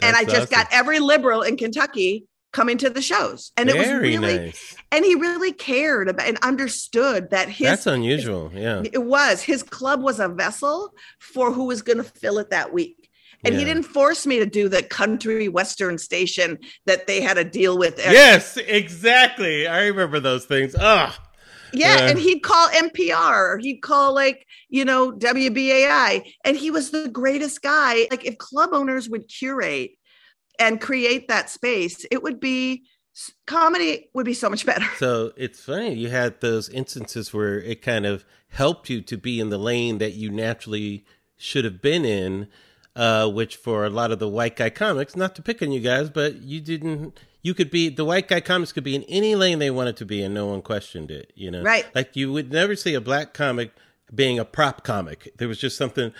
[0.00, 3.76] and I That's just got every liberal in Kentucky coming to the shows, and it
[3.76, 4.76] was really nice.
[4.90, 8.50] and he really cared about and understood that his That's unusual.
[8.54, 8.82] Yeah.
[8.84, 12.72] it was his club was a vessel for who was going to fill it that
[12.72, 13.08] week.
[13.44, 17.44] And he didn't force me to do the country western station that they had a
[17.44, 17.98] deal with.
[17.98, 19.66] Yes, exactly.
[19.66, 20.76] I remember those things.
[20.78, 21.18] Ah,
[21.72, 22.08] Yeah, Yeah.
[22.10, 26.24] and he'd call NPR or he'd call like, you know, WBAI.
[26.44, 28.06] And he was the greatest guy.
[28.10, 29.92] Like if club owners would curate
[30.58, 32.84] and create that space, it would be
[33.46, 34.86] comedy would be so much better.
[34.98, 35.94] so it's funny.
[35.94, 39.98] You had those instances where it kind of helped you to be in the lane
[39.98, 41.04] that you naturally
[41.36, 42.48] should have been in,
[42.96, 45.80] uh, which for a lot of the white guy comics, not to pick on you
[45.80, 47.18] guys, but you didn't.
[47.42, 50.04] You could be the white guy comics could be in any lane they wanted to
[50.06, 51.32] be, and no one questioned it.
[51.34, 51.86] You know, Right.
[51.94, 53.72] Like you would never see a black comic
[54.14, 55.32] being a prop comic.
[55.38, 56.12] There was just something.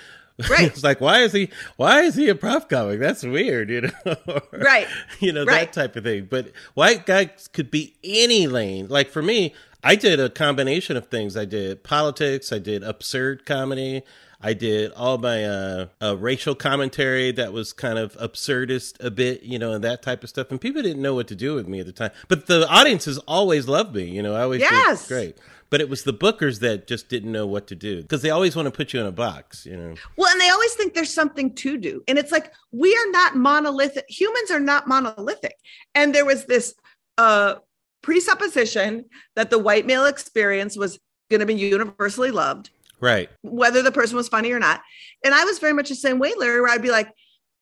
[0.51, 0.63] Right.
[0.73, 2.99] it's like why is he why is he a prop comic?
[3.01, 4.41] That's weird, you know.
[4.53, 4.89] Right.
[5.21, 5.71] you know Right.
[5.71, 6.27] that type of thing.
[6.29, 8.89] But white guys could be any lane.
[8.89, 9.55] Like for me,
[9.85, 11.37] I did a combination of things.
[11.37, 12.53] I did politics.
[12.53, 14.03] I did absurd comedy.
[14.43, 19.43] I did all my uh, uh, racial commentary that was kind of absurdist a bit,
[19.43, 20.51] you know, and that type of stuff.
[20.51, 22.11] And people didn't know what to do with me at the time.
[22.29, 24.35] But the audiences always loved me, you know.
[24.35, 25.07] I always Yes.
[25.07, 25.39] great.
[25.71, 28.55] But it was the bookers that just didn't know what to do because they always
[28.55, 29.95] want to put you in a box, you know.
[30.17, 32.03] Well, and they always think there's something to do.
[32.07, 34.05] And it's like, we are not monolithic.
[34.09, 35.55] Humans are not monolithic.
[35.95, 36.75] And there was this
[37.17, 37.55] uh,
[38.03, 40.99] presupposition that the white male experience was
[41.31, 42.69] going to be universally loved,
[43.03, 43.29] Right.
[43.43, 44.81] whether the person was funny or not.
[45.25, 47.11] And I was very much the same way, Larry, where I'd be like,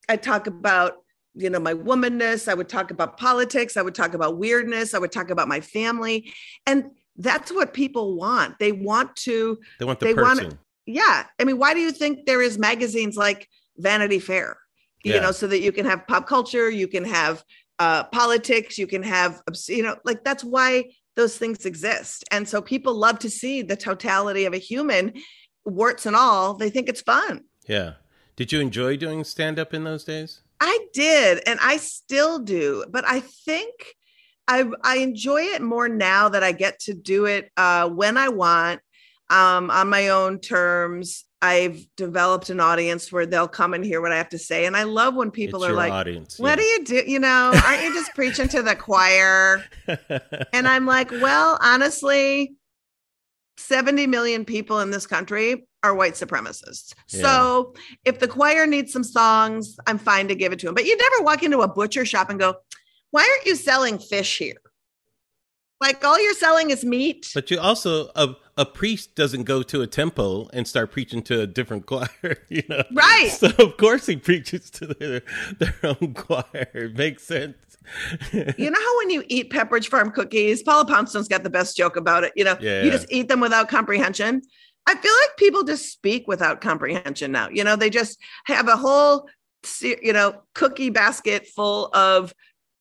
[0.07, 0.93] I'd talk about,
[1.33, 2.47] you know, my womanness.
[2.47, 3.75] I would talk about politics.
[3.75, 4.93] I would talk about weirdness.
[4.93, 6.31] I would talk about my family.
[6.67, 8.59] And that's what people want.
[8.59, 10.59] They want to They want the They want- person.
[10.87, 14.57] yeah i mean why do you think there is magazines like vanity fair
[15.03, 15.21] you Yeah.
[15.21, 17.43] know so that you can have pop culture you can have
[17.77, 20.69] uh politics you can have you know like that's why
[21.21, 25.13] those things exist and so people love to see the totality of a human
[25.65, 27.93] warts and all they think it's fun Yeah.
[28.35, 30.41] Did you enjoy doing stand up in those days?
[30.59, 33.71] I did, and I still do, but I think
[34.47, 38.29] I I enjoy it more now that I get to do it uh, when I
[38.29, 38.79] want,
[39.29, 41.25] um, on my own terms.
[41.41, 44.77] I've developed an audience where they'll come and hear what I have to say, and
[44.77, 46.37] I love when people It's are like, audience.
[46.37, 47.03] "What do you do?
[47.07, 49.63] You know, aren't you just preaching to the choir?"
[50.53, 52.55] And I'm like, "Well, honestly."
[53.57, 56.93] 70 million people in this country are white supremacists.
[57.05, 57.75] So
[58.05, 60.73] if the choir needs some songs, I'm fine to give it to them.
[60.73, 62.55] But you never walk into a butcher shop and go,
[63.11, 64.55] why aren't you selling fish here?
[65.79, 67.29] Like all you're selling is meat.
[67.33, 71.41] But you also a, a priest doesn't go to a temple and start preaching to
[71.41, 72.09] a different choir,
[72.49, 72.83] you know.
[72.91, 73.29] Right.
[73.31, 75.21] So of course he preaches to their
[75.59, 76.69] their own choir.
[76.73, 77.55] It makes sense.
[78.31, 81.95] you know how when you eat Pepperidge Farm cookies, Paula Poundstone's got the best joke
[81.95, 82.31] about it.
[82.35, 84.41] You know, Yeah, you just eat them without comprehension.
[84.87, 87.49] I feel like people just speak without comprehension now.
[87.49, 89.29] You know, they just have a whole,
[89.81, 92.33] you know, cookie basket full of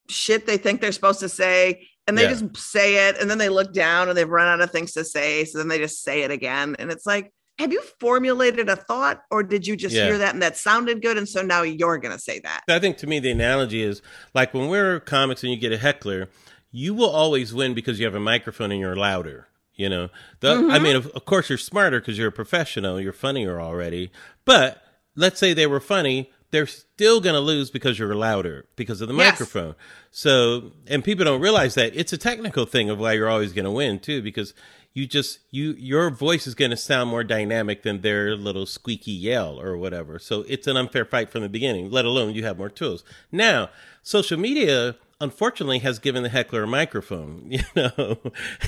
[0.08, 1.86] shit they think they're supposed to say.
[2.06, 2.34] And they Yeah.
[2.34, 3.16] just say it.
[3.20, 5.44] And then they look down and they've run out of things to say.
[5.44, 6.76] So then they just say it again.
[6.78, 10.06] And it's like, have you formulated a thought or did you just Yeah.
[10.06, 11.18] hear that and that sounded good?
[11.18, 12.62] And so now you're going to say that.
[12.68, 14.00] I think to me the analogy is
[14.34, 16.28] like when we're comics and you get a heckler,
[16.72, 19.48] you will always win because you have a microphone and you're louder.
[19.74, 20.08] You know,
[20.40, 20.82] the, I mm-hmm.
[20.82, 23.00] mean, of, of course you're smarter because you're a professional.
[23.00, 24.10] You're funnier already.
[24.44, 24.82] But
[25.16, 29.08] let's say they were funny, they're still going to lose because you're louder because of
[29.08, 29.32] the Yes.
[29.34, 29.74] microphone.
[30.10, 33.64] So, and people don't realize that it's a technical thing of why you're always going
[33.66, 34.52] to win too, because
[34.92, 39.12] you just you your voice is going to sound more dynamic than their little squeaky
[39.12, 40.18] yell or whatever.
[40.18, 41.90] So it's an unfair fight from the beginning.
[41.90, 43.04] Let alone you have more tools.
[43.30, 43.70] Now,
[44.02, 48.18] social media unfortunately has given the heckler a microphone, you know,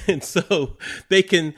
[0.06, 0.76] and so
[1.08, 1.54] they can.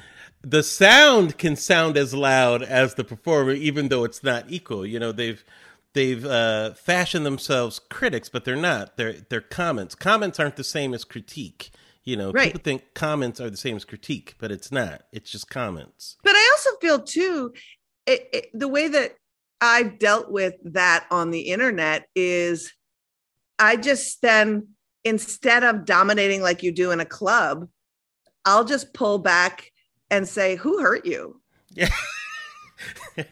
[0.46, 4.84] The sound can sound as loud as the performer, even though it's not equal.
[4.86, 5.42] You know, they've
[5.94, 8.96] they've uh, fashioned themselves critics, but they're not.
[8.96, 9.94] They're they're comments.
[9.94, 11.70] Comments aren't the same as critique.
[12.04, 12.48] You know, Right.
[12.52, 15.04] people think comments are the same as critique, but it's not.
[15.10, 16.16] It's just comments.
[16.22, 17.54] But I also feel too,
[18.06, 19.14] it, it, the way that
[19.62, 22.70] I've dealt with that on the internet is
[23.58, 24.68] I just then,
[25.02, 27.68] instead of dominating like you do in a club,
[28.44, 29.70] I'll just pull back
[30.10, 31.40] and say, Who hurt you?
[31.70, 31.88] Yeah.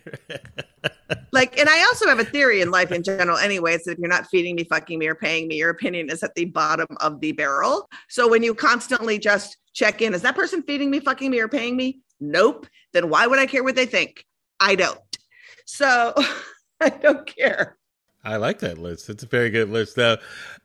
[1.33, 3.75] Like, and I also have a theory in life in general, anyway.
[3.75, 6.23] It's that if you're not feeding me, fucking me, or paying me, your opinion is
[6.23, 7.89] at the bottom of the barrel.
[8.09, 11.49] So when you constantly just check in, is that person feeding me, fucking me, or
[11.49, 12.01] paying me?
[12.21, 12.67] Nope.
[12.93, 14.27] Then why would I care what they think?
[14.61, 15.01] I don't.
[15.65, 16.13] So
[16.81, 17.79] I don't care.
[18.25, 19.09] I like that list.
[19.09, 19.97] It's a very good list.
[19.97, 20.19] Now,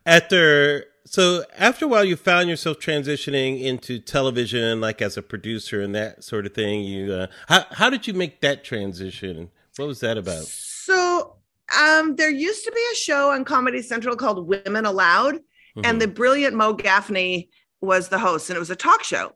[0.05, 5.81] after so after a while, you found yourself transitioning into television, like as a producer
[5.81, 6.81] and that sort of thing.
[6.81, 9.49] You, uh, how how did you make that transition?
[9.77, 10.43] What was that about?
[10.43, 11.35] So
[11.79, 15.39] um, there used to be a show on Comedy Central called Women Aloud,
[15.77, 15.85] Mm-hmm.
[15.85, 17.49] and the brilliant Mo Gaffney
[17.81, 19.33] was the host, and it was a talk show.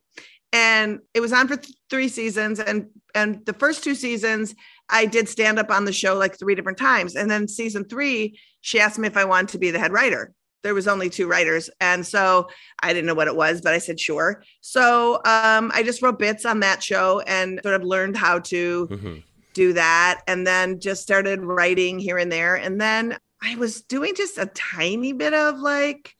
[0.51, 4.55] And it was on for th- three seasons, and and the first two seasons,
[4.89, 7.15] I did stand up on the show like three different times.
[7.15, 10.33] And then season three, she asked me if I wanted to be the head writer.
[10.63, 12.47] There was only two writers, and so
[12.81, 14.43] I didn't know what it was, but I said sure.
[14.61, 18.87] So um, I just wrote bits on that show and sort of learned how to
[18.87, 19.23] Mhm.
[19.53, 24.15] do that and then just started writing here and there and then i was doing
[24.15, 26.15] just a tiny bit of like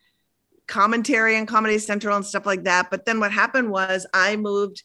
[0.67, 4.84] commentary on comedy central and stuff like that but then what happened was i moved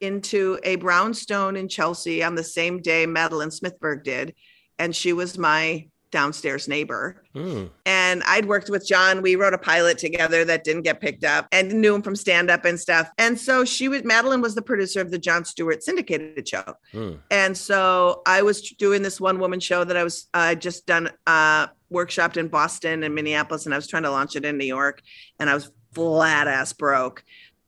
[0.00, 4.34] into a brownstone in chelsea on the same day madeleine smithberg did
[4.80, 7.68] and she was my downstairs neighbor Mm.
[7.84, 9.20] and I'd worked with Jon.
[9.20, 12.48] We wrote a pilot together that didn't get picked up and knew him from stand
[12.48, 13.10] up and stuff.
[13.18, 16.74] And so she was, Madeleine was the producer of the Jon Stewart syndicated show.
[16.92, 17.18] Mm.
[17.32, 21.10] And so I was doing this one woman show that I was uh, just done,
[21.26, 24.64] uh, workshopped in Boston and Minneapolis, and I was trying to launch it in New
[24.64, 25.02] York.
[25.40, 27.24] And I was flat ass broke.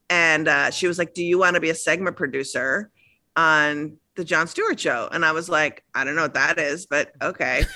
[0.08, 2.90] And uh, she was like, Do you want to be a segment producer
[3.34, 5.08] on the Jon Stewart show?
[5.10, 7.64] And I was like, I don't know what that is, but okay.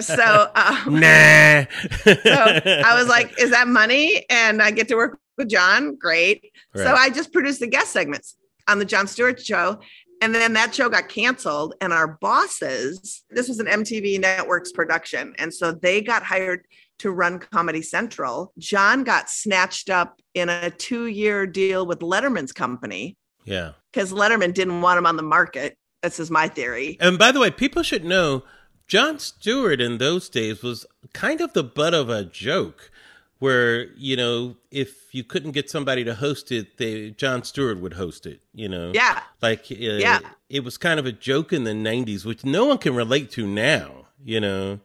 [0.00, 1.64] so, um, Nah.
[2.04, 4.24] so I was like, is that money?
[4.30, 5.96] And I get to work with Jon.
[5.96, 6.52] Great.
[6.74, 8.36] So I just produced the guest segments
[8.68, 9.80] on the Jon Stewart show.
[10.22, 11.74] And then that show got canceled.
[11.80, 15.34] And our bosses, this was an MTV Networks production.
[15.38, 16.66] And so they got hired
[16.98, 18.52] to run Comedy Central.
[18.58, 23.72] Jon got snatched up in a two year deal with Letterman's company yeah.
[23.90, 25.78] because Letterman didn't want him on the market.
[26.02, 26.98] This is my theory.
[27.00, 28.44] And by the way, people should know
[28.90, 32.90] Jon Stewart in those days was kind of the butt of a joke
[33.38, 37.92] where, you know, if you couldn't get somebody to host it, they Jon Stewart would
[37.92, 38.90] host it, you know.
[38.92, 39.22] Yeah.
[39.40, 40.18] Like uh, Yeah.
[40.48, 43.46] it was kind of a joke in the 90s which no one can relate to
[43.46, 44.80] now, you know.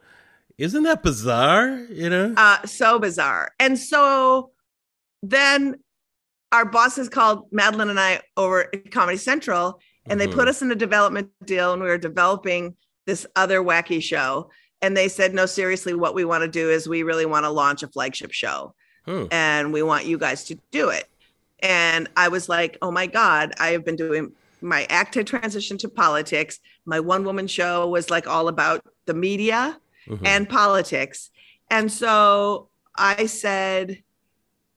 [0.56, 2.32] Isn't that bizarre, you know?
[2.36, 4.52] uh so bizarre and so
[5.24, 5.80] then
[6.52, 10.32] our bosses called madeleine and i over at comedy central and they Mhm.
[10.34, 14.50] put us in a development deal and we were developing this other wacky show
[14.82, 17.50] and they said no seriously what we want to do is we really want to
[17.50, 18.74] launch a flagship show
[19.06, 19.26] Hmm.
[19.30, 21.08] and we want you guys to do it
[21.60, 25.78] and i was like oh my god i have been doing my act had transitioned
[25.78, 30.20] to politics my one woman show was like all about the media Mhm.
[30.24, 31.30] and politics.
[31.68, 34.04] And so I said,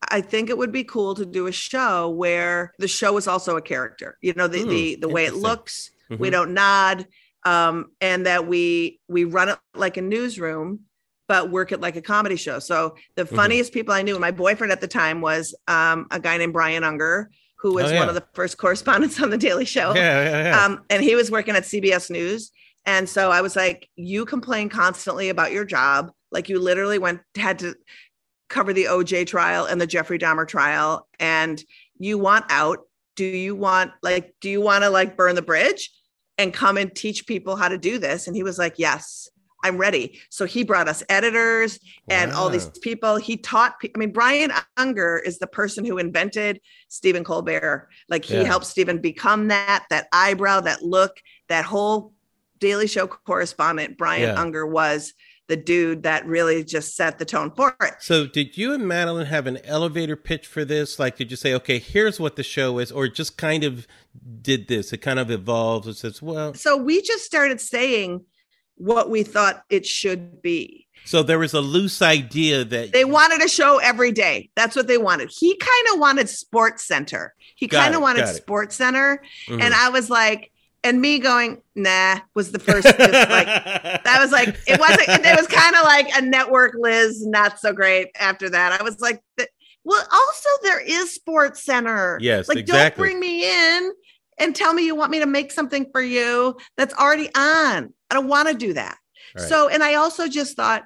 [0.09, 3.55] I think it would be cool to do a show where the show is also
[3.55, 4.17] a character.
[4.21, 6.31] You know, the Hmm, the the way it looks, we Mhm.
[6.31, 7.05] don't nod,
[7.45, 10.81] um, and that we we run it like a newsroom,
[11.27, 12.59] but work it like a comedy show.
[12.59, 16.37] So the funniest people I knew, my boyfriend at the time was um, a guy
[16.37, 17.99] named Brian Unger, who was Oh, yeah.
[17.99, 19.93] one of the first correspondents on the Daily Show.
[19.95, 20.65] Yeah, yeah, yeah.
[20.65, 22.51] Um, and he was working at CBS News.
[22.85, 26.11] And so I was like, you complain constantly about your job.
[26.31, 27.75] Like you literally went, had to
[28.49, 31.07] cover the OJ trial and the Jeffrey Dahmer trial.
[31.19, 31.61] And
[31.99, 32.79] you want out.
[33.15, 35.91] Do you want, like, do you want to like burn the bridge
[36.39, 38.25] and come and teach people how to do this?
[38.25, 39.29] And he was like, yes,
[39.61, 40.19] I'm ready.
[40.29, 43.17] So he brought us editors and all these people.
[43.17, 47.89] He taught, I mean, Brian Unger is the person who invented Stephen Colbert.
[48.07, 48.43] Like he Yeah.
[48.43, 52.13] helped Stephen become that, that eyebrow, that look, that whole
[52.59, 53.97] Daily Show correspondent.
[53.97, 54.41] Brian Yeah.
[54.41, 55.13] Unger was
[55.49, 57.95] the dude that really just set the tone for it.
[57.99, 60.97] So, did you and Madeleine have an elevator pitch for this?
[60.99, 63.85] Like, did you say, okay, here's what the show is, or just kind of
[64.41, 64.93] did this?
[64.93, 65.87] It kind of evolved.
[65.87, 68.21] It says, well, So we just started saying
[68.75, 70.87] what we thought it should be.
[71.03, 74.49] so there was a loose idea that They wanted a show every day.
[74.55, 75.31] That's what they wanted.
[75.35, 77.33] He kind of wanted Sports Center.
[77.55, 78.27] He kind of wanted.
[78.27, 79.21] Sports Center.
[79.47, 79.61] Mhm.
[79.63, 80.51] And I was like,
[80.83, 82.83] and me going, nah, was the first.
[82.83, 85.25] just like that was like it wasn't.
[85.25, 86.75] It was kind of like a network.
[86.79, 88.09] Lizz, not so great.
[88.19, 89.21] After that, I was like,
[89.83, 92.17] well, also there is Sports Center.
[92.21, 93.91] Yes, like don't bring me in
[94.39, 97.93] and tell me you want me to make something for you that's already on.
[98.09, 98.97] I don't want to do that.
[99.37, 99.47] Right.
[99.47, 100.85] So, and I also just thought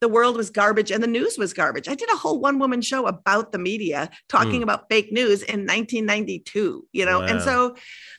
[0.00, 1.88] the world was garbage and the news was garbage.
[1.88, 4.64] I did a whole one woman show about the media talking Mm.
[4.64, 7.20] about fake news in 1992, you know?
[7.20, 7.76] And so,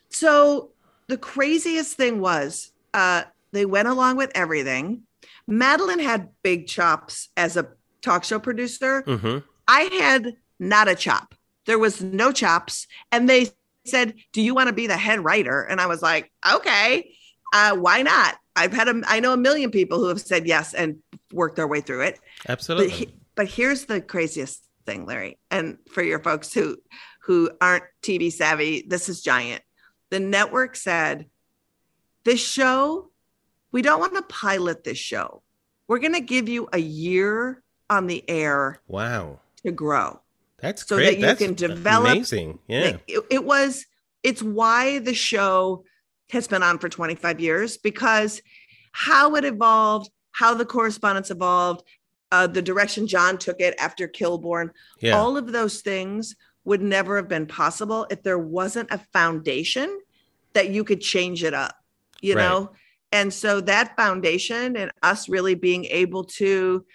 [0.10, 0.73] so
[1.08, 5.04] the craziest thing was uh, they went along with everything.
[5.48, 7.68] Madeleine had big chops as a
[8.02, 9.04] talk show producer.
[9.04, 9.44] Mhm.
[9.68, 11.36] I had not a chop.
[11.66, 12.88] There was no chops.
[13.12, 13.50] And they
[13.86, 15.62] said, Do you want to be the head writer?
[15.62, 17.14] And I was like, Okay,
[17.54, 18.36] uh, why not?
[18.56, 20.98] I've had a, I know a million people who have said yes and
[21.32, 22.20] worked their way through it.
[22.48, 22.88] absolutely.
[22.88, 26.78] But, he, but here's the craziest thing, Larry, and for your folks who
[27.24, 29.62] who aren't TV savvy, this is giant.
[30.14, 31.26] The network said,
[32.24, 33.10] "This show,
[33.72, 35.42] we don't want to pilot this show.
[35.88, 40.20] We're going to give you a year on the air wow, to grow."
[40.60, 41.06] that's so great.
[41.06, 42.60] that you that's can develop- Amazing.
[42.68, 42.98] Yeah.
[43.08, 43.88] It, it was
[44.22, 45.84] it's why the show
[46.30, 48.40] has been on for 25 years because
[48.92, 51.84] how it evolved how the correspondence evolved
[52.32, 54.70] uh, the direction jon took it after kilborn
[55.02, 55.18] yeah.
[55.18, 60.00] all of those things would never have been possible if there wasn't a foundation
[60.54, 61.76] that you could change it up
[62.22, 62.42] you Right.
[62.44, 62.72] know
[63.12, 66.86] and so that foundation and us really being able to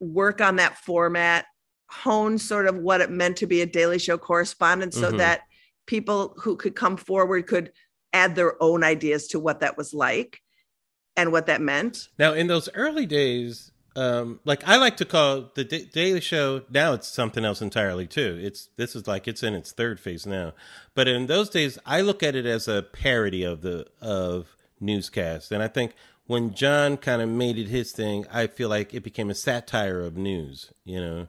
[0.00, 1.46] work on that format
[1.90, 5.18] hone sort of what it meant to be a daily show correspondent so Mhm.
[5.18, 5.42] that
[5.86, 7.72] people who could come forward could
[8.12, 10.40] add their own ideas to what that was like
[11.16, 15.50] and what that meant Now, in those early days, um, like I like to call
[15.54, 18.38] the da- Daily Show now, it's something else entirely too.
[18.42, 20.52] It's this is like it's in its third phase now,
[20.94, 25.52] but in those days, I look at it as a parody of the of newscast,
[25.52, 25.94] and I think
[26.26, 30.00] when Jon kind of made it his thing, I feel like it became a satire
[30.00, 31.28] of news, you know.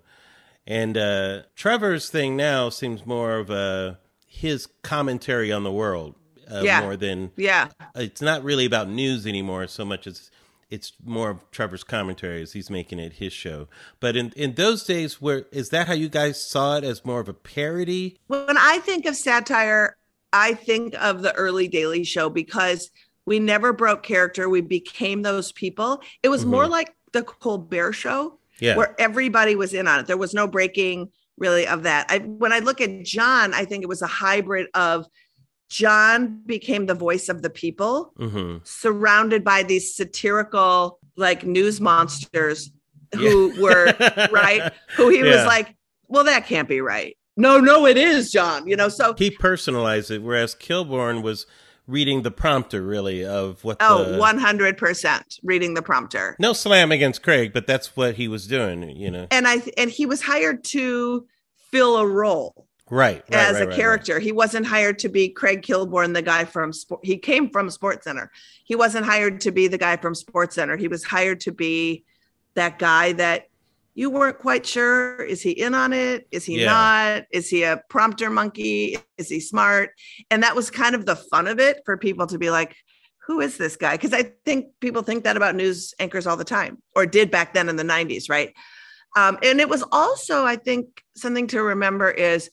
[0.66, 6.16] And uh, Trevor's thing now seems more of a his commentary on the world,
[6.52, 6.82] uh, Yeah.
[6.82, 10.30] more than yeah it's not really about news anymore so much as
[10.70, 13.68] it's more of Trevor's commentary as he's making it his show.
[14.00, 17.20] But in in those days, where is that how you guys saw it as more
[17.20, 18.20] of a parody?
[18.28, 19.98] when I think of satire,
[20.34, 22.90] I think of the early Daily Show because
[23.26, 24.50] we never broke character.
[24.50, 26.02] We became those people.
[26.24, 26.72] It was more mm-hmm.
[26.72, 30.08] like the Colbert Show, Yeah, where everybody was in on it.
[30.08, 32.06] There was no breaking really of that.
[32.10, 35.06] I, when I look at Jon, I think it was a hybrid of
[35.70, 42.72] Jon became the voice of the people, hmm surrounded by these satirical like news monsters
[43.14, 43.94] who were
[44.32, 45.76] right who he was like
[46.08, 47.18] well that can't be right.
[47.38, 51.46] No no it is jon you know so he personalized it, whereas Kilborn was
[51.88, 53.78] reading the prompter really of what.
[53.80, 56.36] oh 100% reading the prompter.
[56.40, 58.90] No slam against Craig, but that's what he was doing.
[58.90, 61.28] You know, and i and he was hired to
[61.72, 63.24] fill a role right?
[63.30, 64.20] right as right, a right, character.
[64.20, 68.06] He wasn't hired to be craig kilborn the guy from sport he came from sports
[68.06, 68.32] center.
[68.64, 70.78] He wasn't hired to be the guy from sports center.
[70.78, 72.04] He was hired to be
[72.56, 73.48] that guy that
[73.94, 76.28] you weren't quite sure is he in on it?
[76.32, 76.66] Is he Yeah.
[76.72, 77.24] not?
[77.32, 78.98] Is he a prompter monkey?
[79.18, 79.92] Is he smart?
[80.30, 82.76] And that was kind of the fun of it for people to be like
[83.28, 83.94] who is this guy?
[83.94, 87.56] Because i think people think that about news anchors all the time or did back
[87.56, 88.54] then in the 90s right?
[89.16, 92.50] Um, and it was also, I think, something to remember is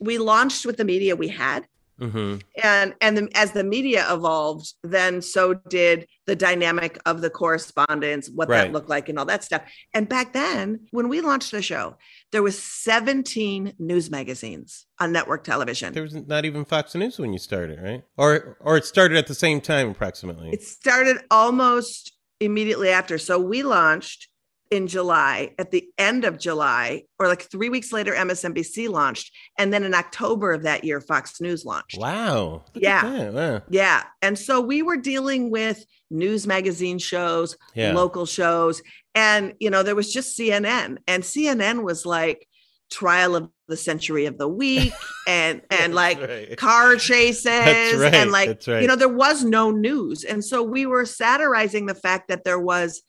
[0.00, 1.66] we launched with the media we had.
[1.98, 7.28] hmm And and the, as the media evolved, then so did the dynamic of the
[7.30, 8.64] correspondence, what Right.
[8.64, 9.62] that looked like, and all that stuff.
[9.92, 11.96] And back then, when we launched the show,
[12.32, 15.92] there was 17 news magazines on network television.
[15.92, 18.02] There was not even Fox News when you started, right?
[18.16, 20.50] Or or it started at the same time, approximately.
[20.50, 23.18] It started almost immediately after.
[23.18, 24.29] So we launched
[24.70, 29.32] in July, at the end of July, or like three weeks later, MSNBC launched.
[29.58, 31.98] And then in October of that year, Fox News launched.
[31.98, 32.62] wow.
[32.74, 33.30] Look Yeah.
[33.30, 33.62] Wow.
[33.68, 34.04] Yeah.
[34.22, 37.92] And so we were dealing with news magazine shows, Yeah.
[37.92, 38.80] local shows.
[39.14, 40.98] And, you know, there was just CNN.
[41.08, 42.46] And CNN was like
[42.90, 44.92] trial of the century of the week
[45.28, 46.56] and and like right.
[46.56, 48.82] car chases right, and like right.
[48.82, 52.58] you know there was no news and so we were satirizing the fact that there
[52.58, 53.02] was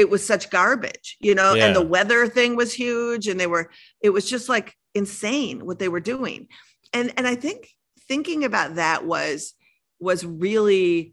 [0.00, 1.66] it was such garbage you know Yeah.
[1.66, 3.70] and the weather thing was huge and they were
[4.06, 6.48] it was just like insane what they were doing
[6.96, 7.68] and and i think
[8.08, 9.54] thinking about that was
[10.00, 11.12] was really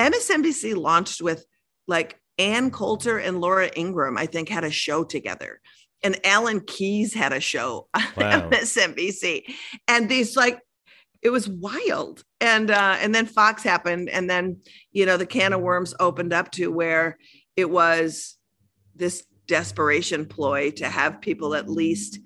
[0.00, 1.44] msnbc launched with
[1.86, 5.60] like ann coulter and laura ingraham i think had a show together
[6.02, 8.48] and alan keyes had a show on Wow.
[8.50, 9.44] msnbc
[9.88, 10.58] and these like
[11.22, 14.56] it was wild and uh and then fox happened and then
[14.90, 17.16] you know the can of worms opened up to where
[17.56, 18.36] it was
[18.94, 22.18] this desperation ploy to have people at least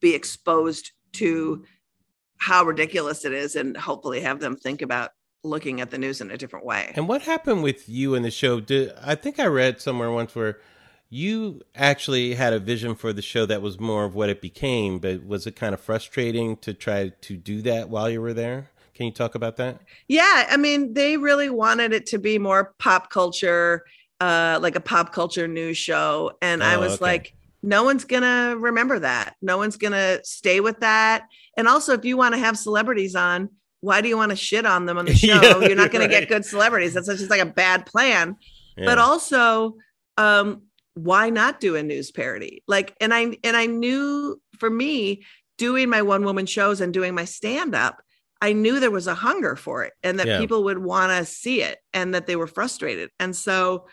[0.00, 1.64] be exposed to
[2.36, 5.10] how ridiculous it is and hopefully have them think about
[5.44, 8.30] looking at the news in a different way And what happened with you in the
[8.30, 8.60] show?
[8.60, 10.58] Did I think I read somewhere once where
[11.10, 14.98] you actually had a vision for the show that was more of what it became,
[14.98, 18.70] but was it kind of frustrating to try to do that while you were there?
[18.94, 19.80] Can you talk about that?
[20.08, 23.84] Yeah, I mean, they really wanted it to be more pop culture,
[24.20, 26.32] uh, like a pop culture news show.
[26.42, 27.04] And I Oh, was okay.
[27.04, 29.34] like, no one's gonna remember that.
[29.42, 31.24] No one's gonna stay with that.
[31.56, 33.48] And also, if you want to have celebrities on,
[33.80, 35.40] why do you want to shit on them on the show?
[35.40, 36.10] Yeah, You're not gonna right.
[36.20, 36.94] get good celebrities.
[36.94, 38.36] That's just like a bad plan.
[38.76, 38.84] Yeah.
[38.86, 39.74] But also,
[40.16, 40.62] um,
[40.94, 42.62] why not do a news parody?
[42.66, 45.24] Like, and I and I knew for me,
[45.58, 48.02] doing my one woman shows and doing my stand up,
[48.40, 50.38] I knew there was a hunger for it and that Yeah.
[50.38, 53.10] people would want to see it and that they were frustrated.
[53.18, 53.86] And so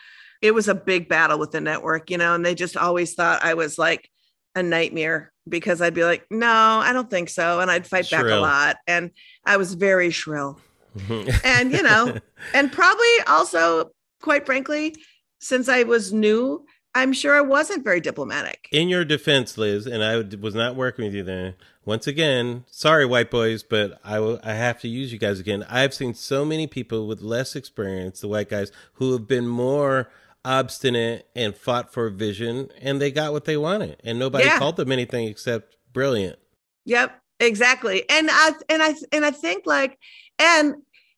[0.46, 3.44] it was a big battle with the network, you know, and they just always thought
[3.44, 4.10] I was like
[4.56, 7.60] a nightmare because I'd be like, no, I don't think so.
[7.60, 8.78] And I'd fight back a lot.
[8.88, 9.12] And
[9.46, 10.60] I was very shrill.
[11.44, 12.18] And, you know,
[12.54, 13.92] and probably also,
[14.22, 14.96] quite frankly,
[15.40, 16.66] since I was new,
[16.96, 18.70] I'm sure I wasn't very diplomatic.
[18.72, 21.56] in your defense, Lizz, and I was not working with you then.
[21.84, 25.66] Once again, sorry, white boys, but I will- I have to use you guys again.
[25.70, 30.10] I've seen so many people with less experience, the white guys, who have been more
[30.46, 34.60] obstinate and fought for a vision, and they got what they wanted, and nobody Yeah.
[34.60, 36.38] called them anything except brilliant.
[36.86, 38.08] Yep, exactly.
[38.10, 39.98] And I and I and I think like
[40.40, 40.76] and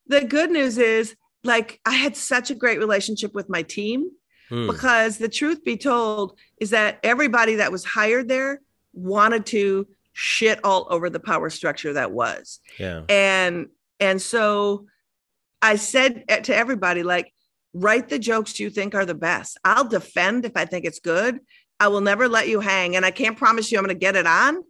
[0.07, 4.09] the good news is like I had such a great relationship with my team
[4.49, 4.67] Hmm.
[4.67, 8.61] because the truth be told is that everybody that was hired there
[8.93, 12.59] wanted to shit all over the power structure that was.
[12.79, 13.67] Yeah, and
[13.99, 14.85] and so
[15.61, 17.33] i said to everybody like
[17.79, 21.39] write the jokes you think are the best i'll defend if i think it's good
[21.79, 24.15] i will never let you hang and i can't promise you i'm going to get
[24.15, 24.63] it on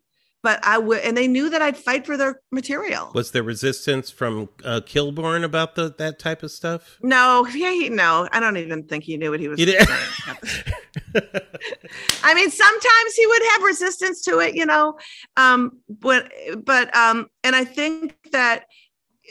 [0.43, 4.11] but i would and they knew that i'd fight for their material was there resistance
[4.11, 6.97] from uh, Kilborn about the that type of stuff?
[7.01, 9.87] no yeah he, no i don't even think he knew what he was You did-
[12.23, 14.97] I mean, sometimes he would have resistance to it, you know.
[15.35, 16.31] Um, but
[16.63, 18.65] but um, and I think that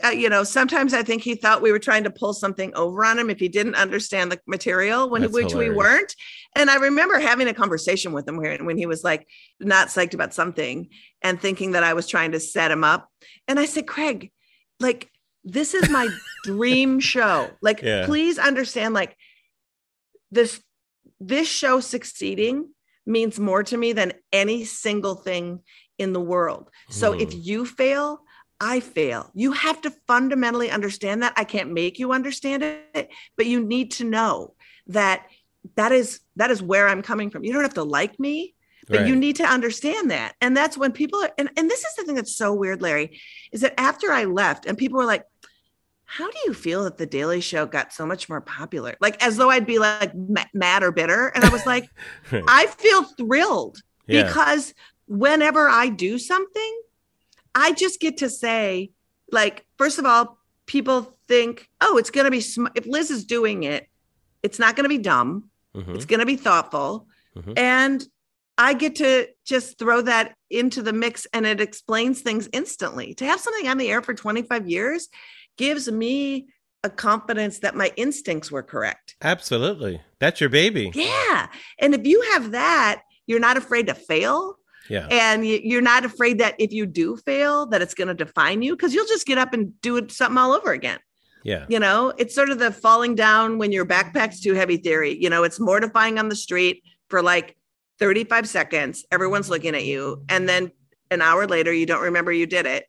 [0.05, 3.05] uh, you know, sometimes I think he thought we were trying to pull something over
[3.05, 6.15] on him if he didn't understand the material, when That's which we weren't.
[6.55, 9.27] And I remember having a conversation with him where when he was like
[9.61, 10.89] not psyched about something
[11.23, 13.09] and thinking that I was trying to set him up.
[13.49, 14.33] And I said, Craig,
[14.81, 15.11] like
[15.45, 17.59] this is my dream show.
[17.63, 18.07] Like, Yeah.
[18.07, 19.17] please understand, like
[20.31, 20.61] this
[21.21, 22.69] this show succeeding
[23.07, 25.61] means more to me than any single thing
[25.99, 26.69] in the world.
[26.91, 27.39] So if Hmm.
[27.41, 28.21] you fail,
[28.61, 29.31] I fail.
[29.35, 31.35] You have to fundamentally understand that.
[31.37, 34.55] I can't make you understand it, but you need to know
[34.89, 35.27] that
[35.75, 37.45] that is that is where I'm coming from.
[37.45, 38.55] You don't have to like me,
[38.89, 40.35] but you need to understand that.
[40.41, 43.19] And that's when people are, and, and this is the thing that's so weird, Larry,
[43.53, 45.25] is that after I left and people were like,
[46.05, 48.95] how do you feel that the Daily Show got so much more popular?
[49.01, 50.13] Like as though I'd be like
[50.55, 51.29] mad or bitter.
[51.35, 51.91] And I was like,
[52.31, 52.45] Right.
[52.47, 54.23] I feel thrilled Yeah.
[54.23, 54.73] because
[55.09, 56.81] whenever I do something,
[57.57, 58.91] I just get to say,
[59.33, 63.25] like, first of all, people think, oh, it's going to be, sm- if Lizz is
[63.25, 63.89] doing it,
[64.43, 65.51] it's not going to be dumb.
[65.75, 65.95] Mhm.
[65.97, 67.09] It's going to be thoughtful.
[67.37, 67.59] Mhm.
[67.59, 68.07] And
[68.59, 73.15] I get to just throw that into the mix and it explains things instantly.
[73.15, 75.09] To have something on the air for 25 years
[75.57, 76.47] gives me
[76.85, 79.17] a confidence that my instincts were correct.
[79.23, 80.01] Absolutely.
[80.21, 80.91] That's your baby.
[80.95, 81.49] Yeah.
[81.79, 84.59] And if you have that, you're not afraid to fail.
[84.89, 85.07] Yeah.
[85.11, 88.77] And you're not afraid that if you do fail, that it's going to define you
[88.77, 90.99] because you'll just get up and do it something all over again.
[91.45, 91.67] Yeah.
[91.69, 95.17] You know, it's sort of the falling down when your backpack's too heavy theory.
[95.21, 97.57] You know, it's mortifying on the street for like
[97.99, 99.05] 35 seconds.
[99.13, 100.23] Everyone's looking at you.
[100.29, 100.73] And then
[101.11, 102.87] an hour later, you don't remember you did it.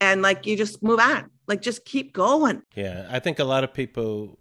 [0.00, 2.62] And like you just move on, like just keep going.
[2.74, 3.06] Yeah.
[3.10, 4.38] I think a lot of people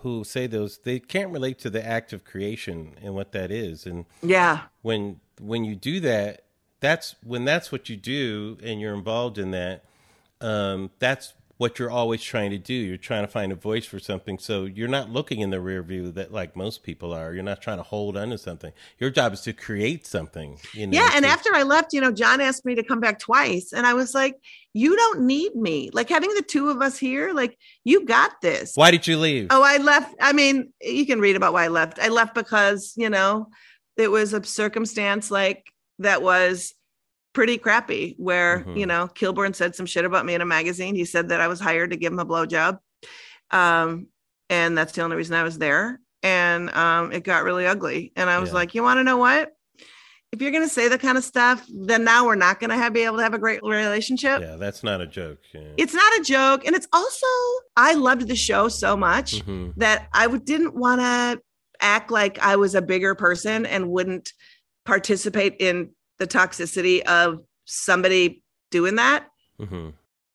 [0.00, 3.86] who say those they can't relate to the act of creation and what that is.
[3.86, 4.62] And Yeah.
[4.82, 6.44] when when you do that,
[6.80, 9.84] that's when that's what you do and you're involved in that,
[10.40, 12.72] um, that's what you're always trying to do.
[12.72, 14.38] You're trying to find a voice for something.
[14.38, 17.34] So you're not looking in the rear view that like most people are.
[17.34, 18.72] You're not trying to hold on to something.
[18.98, 20.58] Your job is to create something.
[20.72, 21.10] You know, Yeah.
[21.14, 23.72] And after I left, you know, Jon asked me to come back twice.
[23.72, 24.36] And I was like,
[24.72, 25.90] you don't need me.
[25.92, 28.74] Like having the two of us here, like you got this.
[28.76, 29.48] why did you leave?
[29.50, 30.14] Oh, I left.
[30.20, 31.98] I mean, you can read about why I left.
[31.98, 33.48] I left because, you know,
[33.98, 36.74] it was a circumstance like that was
[37.34, 38.78] pretty crappy where, Mhm.
[38.78, 40.94] you know, Kilborn said some shit about me in a magazine.
[40.94, 42.78] He said that I was hired to give him a blowjob.
[43.50, 44.06] Um,
[44.48, 46.00] and that's the only reason I was there.
[46.22, 48.12] And um, it got really ugly.
[48.16, 48.54] And I was Yeah.
[48.56, 49.52] like, you want to know what?
[50.32, 52.90] If you're going to say that kind of stuff, then now we're not going to
[52.90, 54.40] be able to have a great relationship.
[54.42, 55.38] yeah, that's not a joke.
[55.54, 55.62] Yeah.
[55.78, 56.66] It's not a joke.
[56.66, 57.26] And it's also,
[57.76, 59.72] I loved the show so much Mhm.
[59.76, 61.40] that I didn't want to
[61.80, 64.32] act like I was a bigger person and wouldn't
[64.84, 69.26] participate in the toxicity of somebody doing that.
[69.60, 69.94] Mhm.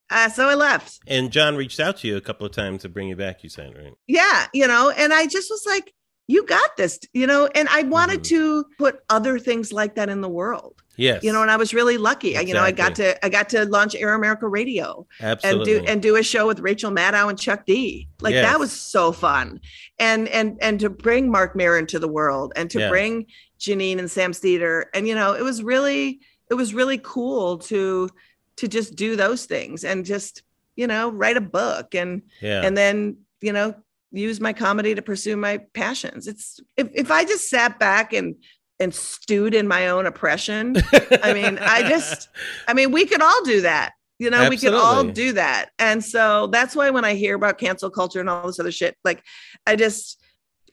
[0.10, 1.00] Uh, so I left.
[1.08, 3.44] And Jon reached out to you a couple of times to bring you back.
[3.44, 3.94] You said, right?
[4.08, 5.92] Yeah, you know, and I just was like,
[6.28, 8.28] you got this, you know, and I wanted Mhm.
[8.30, 11.24] to put other things like that in the world, Yes.
[11.24, 12.38] you know, and I was really lucky.
[12.38, 15.08] I, you know, I got to I got to launch Air America Radio.
[15.22, 15.78] absolutely.
[15.78, 18.08] and do and do a show with Rachel Maddow and Chuck D.
[18.22, 18.46] Like Yes.
[18.52, 19.60] that was so fun.
[20.00, 22.90] And and and to bring Marc Maron to the world and to Yeah.
[22.90, 23.26] bring
[23.60, 24.90] Janine and Sam Seder.
[24.94, 26.20] And you know, it was really
[26.52, 28.10] it was really cool to
[28.58, 30.44] to just do those things and just,
[30.76, 32.62] you know, write a book and yeah.
[32.64, 33.74] and then, you know,
[34.12, 36.28] use my comedy to pursue my passions.
[36.28, 38.36] It's if if I just sat back and
[38.80, 40.76] and stewed in my own oppression,
[41.24, 42.30] I mean, I just
[42.68, 43.94] I mean, we could all do that.
[44.20, 45.72] You know, we could all do that.
[45.80, 48.96] And so that's why when I hear about cancel culture and all this other shit,
[49.04, 49.22] like
[49.68, 50.22] I just,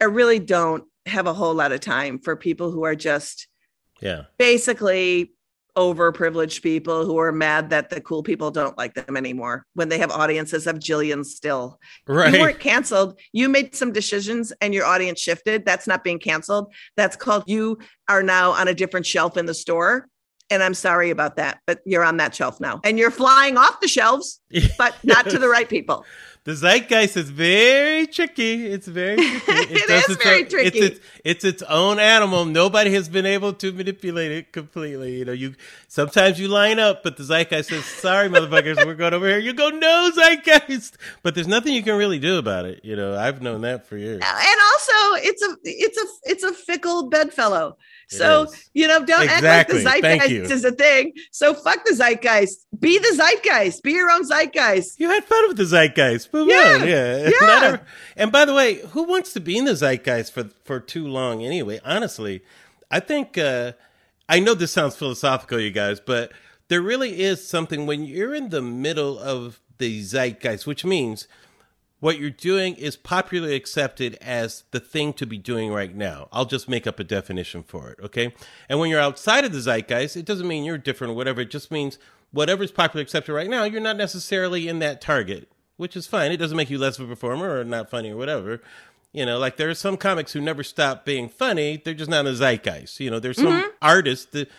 [0.01, 3.49] I really don't have a whole lot of time for people who are just
[4.01, 4.25] yeah.
[4.39, 5.33] basically
[5.77, 9.99] overprivileged people who are mad that the cool people don't like them anymore when they
[9.99, 11.79] have audiences of jillions still.
[12.07, 12.33] Right.
[12.33, 13.19] You weren't canceled.
[13.33, 15.65] You made some decisions and your audience shifted.
[15.65, 16.73] That's not being canceled.
[16.97, 20.07] That's called you are now on a different shelf in the store.
[20.53, 22.81] And I'm sorry about that, but you're on that shelf now.
[22.83, 24.41] And you're flying off the shelves,
[24.79, 26.05] but not to the right people.
[26.45, 28.67] The zeitgeist is very tricky.
[28.67, 29.75] It's very tricky.
[29.75, 30.67] It does its very own- tricky.
[30.69, 32.47] It's its, it's its own animal.
[32.47, 35.19] Nobody has been able to manipulate it completely.
[35.19, 35.55] You know, you
[35.89, 39.53] sometimes you line up, but the zeitgeist says, "Sorry, motherfuckers, we're going over here." You
[39.53, 42.81] go, "No, zeitgeist," but there's nothing you can really do about it.
[42.85, 44.23] You know, I've known that for years.
[44.23, 47.77] Uh, and also it's a it's a it's a fickle bedfellow.
[48.09, 49.49] So you know, don't Exactly.
[49.49, 51.13] act like the zeitgeist is a thing.
[51.31, 52.67] So fuck the zeitgeist.
[52.77, 53.83] Be the zeitgeist.
[53.85, 54.99] Be your own zeitgeist.
[54.99, 56.30] You had fun with the zeitgeist.
[56.33, 56.85] Yeah.
[56.85, 57.31] Yeah.
[57.41, 57.61] yeah.
[57.63, 57.81] Every-
[58.17, 61.43] and by the way, who wants to be in the zeitgeist for for too long
[61.43, 61.81] anyway?
[61.85, 62.43] Honestly,
[62.91, 63.73] I think uh
[64.29, 66.33] I know this sounds philosophical, you guys, but
[66.69, 71.27] there really is something when you're in the middle of the zeitgeist, which means
[71.99, 76.29] what you're doing is popularly accepted as the thing to be doing right now.
[76.33, 78.33] I'll just make up a definition for it, okay?
[78.69, 81.41] And when you're outside of the zeitgeist, it doesn't mean you're different or whatever.
[81.43, 81.99] It just means
[82.31, 85.51] whatever's popularly accepted right now, you're not necessarily in that target,
[85.81, 86.31] which is fine.
[86.31, 88.61] It doesn't make you less of a performer or not funny or whatever.
[89.13, 91.81] You know, like there are some comics who never stop being funny.
[91.83, 93.01] They're just not in the zeitgeist.
[93.01, 93.71] You know, there's some mm-hmm.
[93.81, 94.51] artists that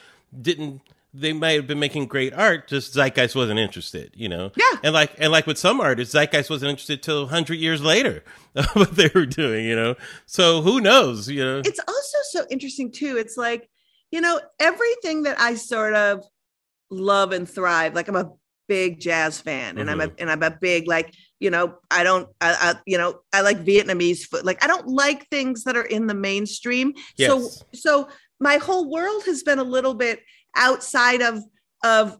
[0.41, 0.81] didn't
[1.13, 4.51] they might have been making great art, just Zeitgeist wasn't interested, you know.
[4.55, 4.77] Yeah.
[4.81, 8.23] And like and like with some artists, Zeitgeist wasn't interested till hundred years later
[8.55, 9.95] of what they were doing, you know.
[10.25, 11.61] So who knows, you know?
[11.65, 13.17] It's also so interesting too.
[13.17, 13.69] It's like,
[14.09, 16.23] you know, everything that I sort of
[16.89, 17.93] love and thrive.
[17.93, 18.31] Like I'm a
[18.71, 20.15] big jazz fan, and I'm a mm-hmm.
[20.17, 23.65] and I'm a big like you know I don't I, I you know I like
[23.65, 24.45] Vietnamese food.
[24.45, 26.93] Like I don't like things that are in the mainstream.
[27.19, 27.65] So Yes.
[27.73, 28.07] so
[28.39, 30.21] my whole world has been a little bit
[30.55, 31.43] outside of
[31.83, 32.17] of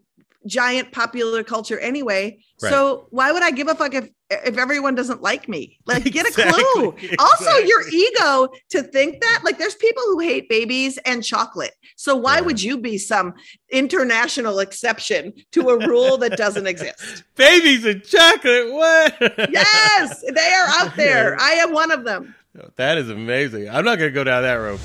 [0.47, 2.39] giant popular culture anyway.
[2.61, 2.69] Right.
[2.69, 5.77] So why would I give a fuck if if everyone doesn't like me?
[5.85, 6.95] Like get a Exactly, clue.
[7.19, 11.73] Also, your ego to think that like there's people who hate babies and chocolate.
[11.97, 12.41] So why Yeah.
[12.41, 13.33] would you be some
[13.71, 17.23] international exception to a rule that doesn't exist?
[17.35, 18.71] Babies and chocolate.
[18.71, 19.15] What?
[19.51, 21.35] Yes, they are out there.
[21.39, 22.33] I am one of them.
[22.77, 23.69] That is amazing.
[23.69, 24.79] I'm not going to go down that road.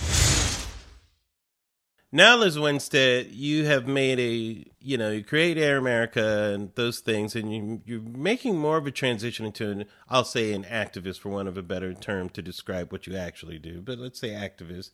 [2.16, 7.00] Now, Lizz Winstead, you have made a, you know, you create Air America and those
[7.00, 11.18] things, and you, you're making more of a transition into, an, I'll say, an activist,
[11.18, 14.30] for want of a better term to describe what you actually do, but let's say
[14.30, 14.92] activist.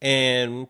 [0.00, 0.68] And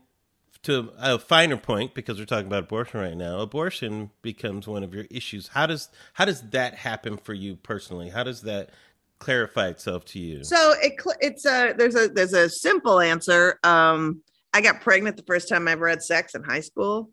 [0.62, 4.94] to a finer point, because we're talking about abortion right now, abortion becomes one of
[4.94, 5.48] your issues.
[5.48, 8.08] How does how does that happen for you personally?
[8.08, 8.70] How does that
[9.18, 10.44] clarify itself to you?
[10.44, 13.58] So it it's a there's a there's a simple answer.
[13.62, 14.22] Um,
[14.52, 17.10] I got pregnant the first time I ever had sex in high school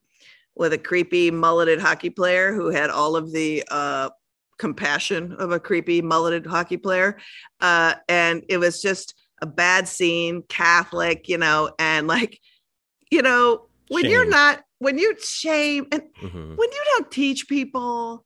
[0.55, 4.09] with a creepy mulleted hockey player who had all of the uh,
[4.57, 7.17] compassion of a creepy mulleted hockey player,
[7.61, 12.39] uh, and it was just a bad scene, Catholic, you know, and like,
[13.11, 16.57] you know, when you're not when you shame and Mhm.
[16.57, 18.25] when you don't teach people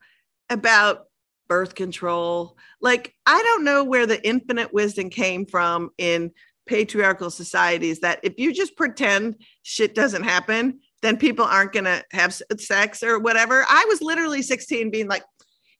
[0.50, 1.08] about
[1.48, 6.32] birth control, like I don't know where the infinite wisdom came from in
[6.72, 12.02] patriarchal societies that if you just pretend shit doesn't happen, then people aren't going to
[12.14, 13.66] have sex or whatever.
[13.68, 15.24] I was literally 16 being like,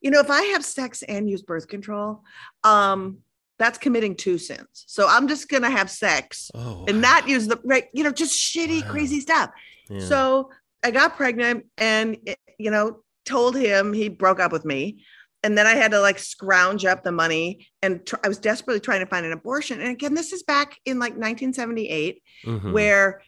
[0.02, 2.24] you know, if I have sex and use birth control,
[2.64, 3.20] um
[3.58, 4.68] that's committing two sins.
[4.88, 8.12] So I'm just going to have sex Oh, and not use the right, you know,
[8.12, 8.90] just shitty Wow.
[8.92, 9.52] crazy stuff.
[9.88, 10.00] yeah.
[10.12, 10.50] So
[10.84, 15.04] I got pregnant and, eh, you know, told him he broke up with me.
[15.44, 18.80] And then I had to like scrounge up the money and tr- I was desperately
[18.80, 19.82] trying to find an abortion.
[19.82, 22.72] And again, this is back in like 1978 Mhm.
[22.72, 23.22] where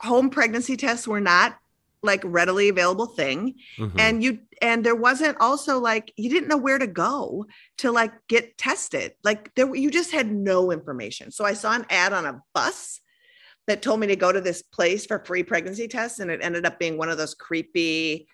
[0.00, 1.56] home pregnancy tests were not
[2.02, 3.98] like readily available thing Mhm.
[3.98, 7.44] and you and there wasn't also like you didn't know where to go
[7.78, 11.84] to like get tested like there you just had no information so i saw an
[11.90, 13.00] ad on a bus
[13.66, 16.64] that told me to go to this place for free pregnancy tests and it ended
[16.64, 18.28] up being one of those creepy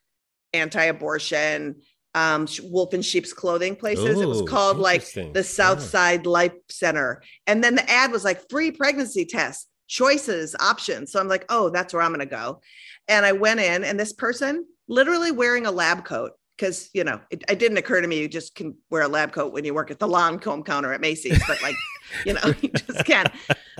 [0.52, 1.76] anti-abortion
[2.14, 4.20] um wolf in sheep's clothing places.
[4.20, 5.86] It was called like the south Yeah.
[5.86, 7.22] side life center.
[7.46, 11.12] And then the ad was like free pregnancy tests choices options.
[11.12, 12.60] So i'm like oh that's where i'm going to go.
[13.08, 17.20] And i went in and this person literally wearing a lab coat because you know
[17.30, 19.74] it, it didn't occur to me you just can wear a lab coat when you
[19.74, 21.74] work at the Lancôme counter at macy's but like
[22.24, 23.26] you know you just can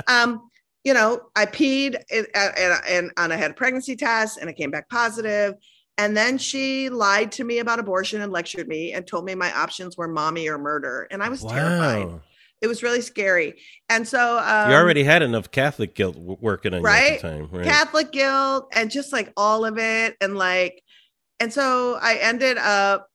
[0.08, 0.48] um
[0.82, 4.56] you know i peed and, and, and, and i had a pregnancy test and it
[4.56, 5.54] came back positive
[5.96, 9.52] and then she lied to me about abortion and lectured me and told me my
[9.52, 11.06] options were mommy or murder.
[11.10, 12.20] And i was terrified.
[12.60, 13.60] It was really scary.
[13.88, 17.48] And so um, you already had enough Catholic guilt working on you at the time,
[17.52, 17.64] right?
[17.64, 20.16] Catholic guilt and just like all of it.
[20.20, 20.82] And like,
[21.40, 23.08] and so I ended up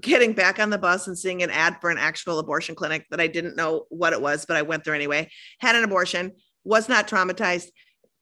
[0.00, 3.20] getting back on the bus and seeing an ad for an actual abortion clinic that
[3.20, 5.28] I didn't know what it was, but I went there anyway,
[5.60, 6.32] had an abortion,
[6.64, 7.68] was not traumatized,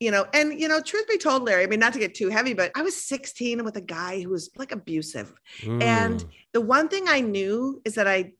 [0.00, 2.28] you know, and, you know, truth be told, Larry, I mean, not to get too
[2.28, 5.32] heavy, but I was 16 with a guy who was like abusive.
[5.62, 6.28] and- Mm.
[6.52, 8.32] The one thing I knew is that I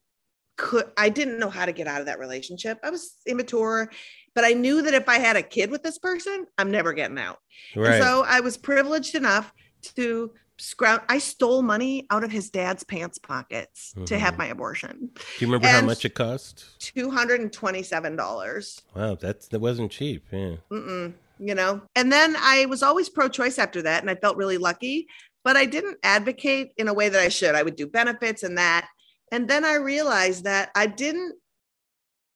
[0.55, 2.79] could, I didn't know how to get out of that relationship.
[2.83, 3.91] I was immature,
[4.33, 7.19] but I knew that if I had a kid with this person, I'm never getting
[7.19, 7.37] out.
[7.75, 9.53] And so I was privileged enough
[9.95, 11.03] to scrounge.
[11.09, 14.37] I stole money out of his dad's pants pockets to have Mhm.
[14.39, 15.11] my abortion.
[15.13, 16.65] Do you remember how much it cost?
[16.79, 18.81] Two hundred and twenty-seven dollars.
[18.95, 20.25] Wow, that's that wasn't cheap.
[20.31, 20.55] Yeah.
[20.71, 21.81] Mm-mm, you know.
[21.95, 25.07] And then I was always pro-choice after that, and I felt really lucky.
[25.43, 27.55] But I didn't advocate in a way that I should.
[27.55, 28.87] I would do benefits and that.
[29.31, 31.35] And then I realized that I didn't.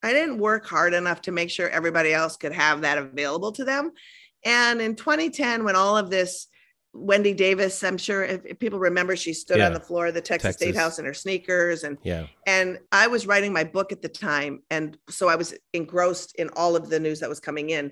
[0.03, 3.63] I didn't work hard enough to make sure everybody else could have that available to
[3.63, 3.91] them.
[4.43, 6.47] And in 2010, when all of this,
[6.93, 9.67] Wendy Davis, I'm sure if, if people remember, she stood Yeah.
[9.67, 12.25] on the floor of the Texas, State House in her sneakers and Yeah.
[12.47, 14.63] and I was writing my book at the time.
[14.71, 17.91] And so I was engrossed in all of the news that was coming in.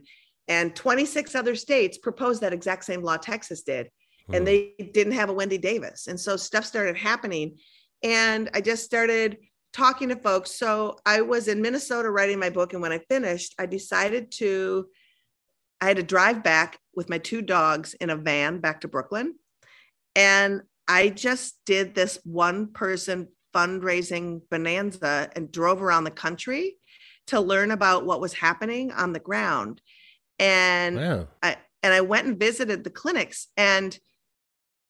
[0.49, 3.89] And 26 other states proposed that exact same law Texas did.
[4.33, 4.45] And Mm.
[4.45, 6.07] they didn't have a Wendy Davis.
[6.07, 7.59] And so stuff started happening.
[8.03, 9.37] And I just started
[9.73, 10.51] talking to folks.
[10.51, 12.73] So I was in Minnesota writing my book.
[12.73, 14.87] And when I finished, I decided to,
[15.79, 19.35] I had to drive back with my two dogs in a van back to Brooklyn.
[20.15, 26.77] And I just did this one person fundraising bonanza and drove around the country
[27.27, 29.81] to learn about what was happening on the ground.
[30.39, 31.27] And wow.
[31.43, 33.97] I, and I went and visited the clinics and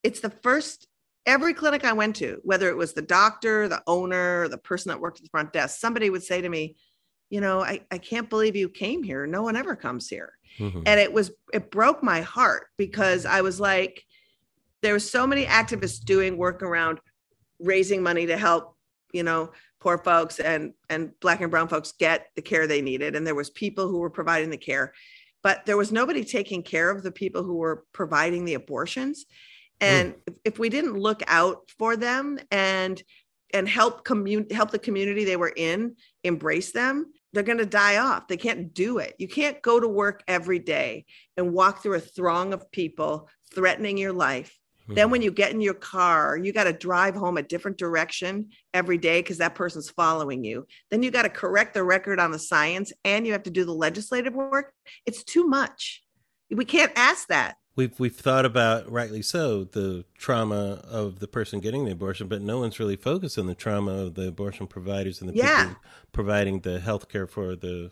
[0.03, 0.87] it's the first
[1.25, 5.01] every clinic I went to, whether it was the doctor, the owner, the person that
[5.01, 6.75] worked at the front desk, somebody would say to me,
[7.29, 9.27] you know, I, I can't believe you came here.
[9.27, 10.83] No one ever comes here Mhm.
[10.85, 14.03] and it was it broke my heart because i was like
[14.81, 16.99] there were so many activists doing work around
[17.59, 18.77] raising money to help,
[19.11, 23.15] you know, poor folks and and black and brown folks get the care they needed
[23.15, 24.93] and there was people who were providing the care
[25.43, 29.25] but there was nobody taking care of the people who were providing the abortions.
[29.79, 30.35] And mm.
[30.43, 33.01] if we didn't look out for them and
[33.51, 37.97] and help commun- help the community they were in embrace them they're going to die
[37.97, 38.27] off.
[38.27, 39.15] They can't do it.
[39.17, 41.05] You can't go to work every day
[41.37, 44.57] and walk through a throng of people threatening your life
[44.95, 45.11] then mm-hmm.
[45.11, 48.97] when you get in your car, you got to drive home a different direction every
[48.97, 50.65] day because that person's following you.
[50.89, 53.65] Then you got to correct the record on the science and you have to do
[53.65, 54.73] the legislative work.
[55.05, 56.03] It's too much.
[56.49, 57.57] We can't ask that.
[57.75, 62.41] We've we've thought about rightly so the trauma of the person getting the abortion, but
[62.41, 65.67] no one's really focused on the trauma of the abortion providers and the yeah.
[65.67, 65.81] people
[66.11, 67.91] providing the health care for the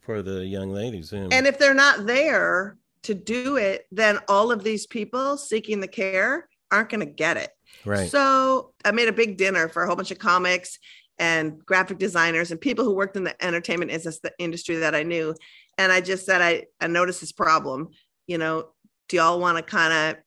[0.00, 1.12] for the young ladies.
[1.12, 5.88] And if they're not there, to do it, then all of these people seeking the
[5.88, 7.50] care aren't going to get it.
[7.84, 8.10] Right.
[8.10, 10.78] So I made a big dinner for a whole bunch of comics
[11.18, 13.92] and graphic designers and people who worked in the entertainment
[14.38, 15.34] industry that I knew.
[15.78, 17.90] And I just said, I, I noticed this problem.
[18.26, 18.68] You know,
[19.08, 20.22] do y'all want to kind of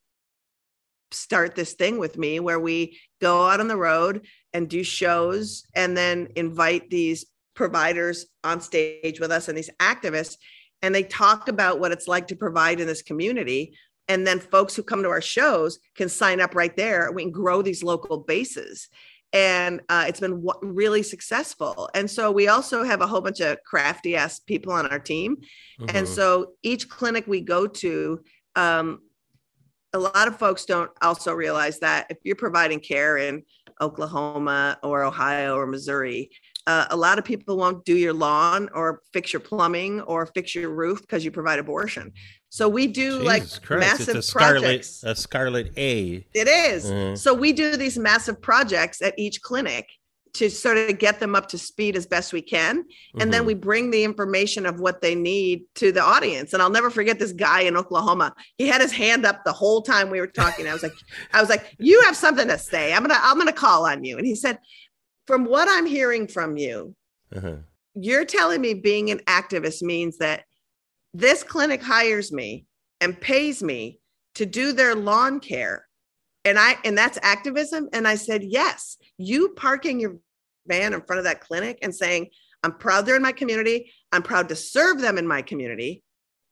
[1.11, 5.63] start this thing with me where we go out on the road and do shows
[5.75, 7.25] and then invite these
[7.55, 10.37] providers on stage with us and these activists
[10.81, 13.77] and they talk about what it's like to provide in this community.
[14.07, 17.11] And then folks who come to our shows can sign up right there.
[17.11, 18.87] We can grow these local bases.
[19.33, 21.89] And uh, it's been w- really successful.
[21.93, 25.37] And so we also have a whole bunch of crafty ass people on our team.
[25.79, 25.97] Mm-hmm.
[25.97, 28.21] and so each clinic we go to
[28.55, 29.01] um,
[29.93, 33.43] a lot of folks don't also realize that if you're providing care in
[33.79, 36.29] oklahoma or ohio or missouri
[36.67, 40.53] uh, a lot of people won't do your lawn or fix your plumbing or fix
[40.53, 42.11] your roof because you provide abortion.
[42.49, 43.79] So we do Jesus like Christ.
[43.79, 45.03] massive it's a projects.
[45.03, 46.25] A scarlet A.
[46.33, 46.91] It is.
[46.91, 47.15] Mm-hmm.
[47.15, 49.87] So we do these massive projects at each clinic
[50.33, 52.77] to sort of get them up to speed as best we can.
[52.77, 53.29] And mm-hmm.
[53.31, 56.53] then we bring the information of what they need to the audience.
[56.53, 58.35] And I'll never forget this guy in Oklahoma.
[58.57, 60.67] He had his hand up the whole time we were talking.
[60.67, 60.93] I was like,
[61.33, 62.93] I was like, you have something to say.
[62.93, 64.17] I'm gonna, I'm gonna call on you.
[64.17, 64.59] And he said,
[65.27, 66.95] from what I'm hearing from you,
[67.35, 67.57] uh-huh.
[67.93, 70.45] you're telling me being an activist means that
[71.13, 72.65] this clinic hires me
[73.01, 73.99] and pays me
[74.35, 75.85] to do their lawn care.
[76.45, 77.89] And I and that's activism.
[77.91, 80.17] And I said, yes, you parking your
[80.65, 82.29] van in front of that clinic and saying,
[82.63, 83.91] I'm proud they're in my community.
[84.11, 86.03] I'm proud to serve them in my community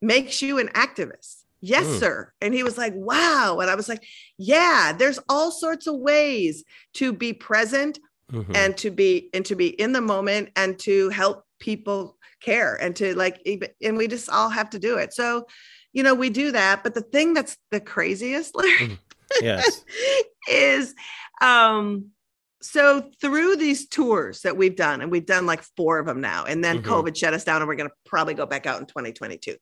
[0.01, 1.43] makes you an activist.
[1.61, 1.99] Yes, mm.
[1.99, 2.33] sir.
[2.41, 3.59] And he was like, wow.
[3.59, 4.05] And I was like,
[4.37, 6.63] yeah, there's all sorts of ways
[6.95, 7.99] to be present
[8.31, 8.55] mm-hmm.
[8.55, 12.95] and to be and to be in the moment and to help people care and
[12.95, 13.41] to like
[13.81, 15.45] and we just all have to do it so
[15.93, 18.93] you know we do that but the thing that's the craziest mm-hmm.
[19.41, 19.83] yes
[20.49, 20.93] is
[21.41, 22.07] um
[22.61, 26.45] so through these tours that we've done and we've done like four of them now
[26.45, 26.91] and then mm-hmm.
[26.91, 29.55] covid shut us down and we're going to probably go back out in 2022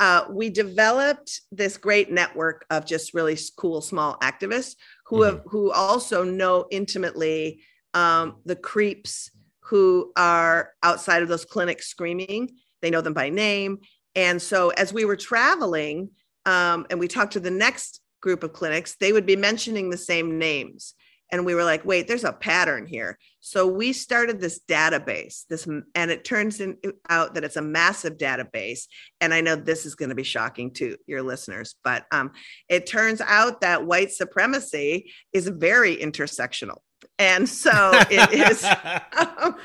[0.00, 5.36] uh, we developed this great network of just really cool small activists who mm-hmm.
[5.36, 7.60] have who also know intimately
[7.98, 12.48] um, the creeps who are outside of those clinics screaming.
[12.80, 13.78] They know them by name.
[14.14, 16.10] And so as we were traveling
[16.46, 19.96] um, and we talked to the next group of clinics, they would be mentioning the
[19.96, 20.94] same names.
[21.32, 23.18] And we were like, wait, there's a pattern here.
[23.40, 26.78] So we started this database, this, and it turns in,
[27.10, 28.86] out that it's a massive database.
[29.20, 32.30] And I know this is going to be shocking to your listeners, but um,
[32.68, 36.78] it turns out that white supremacy is very intersectional.
[37.18, 38.64] And so it is.
[39.40, 39.56] Um,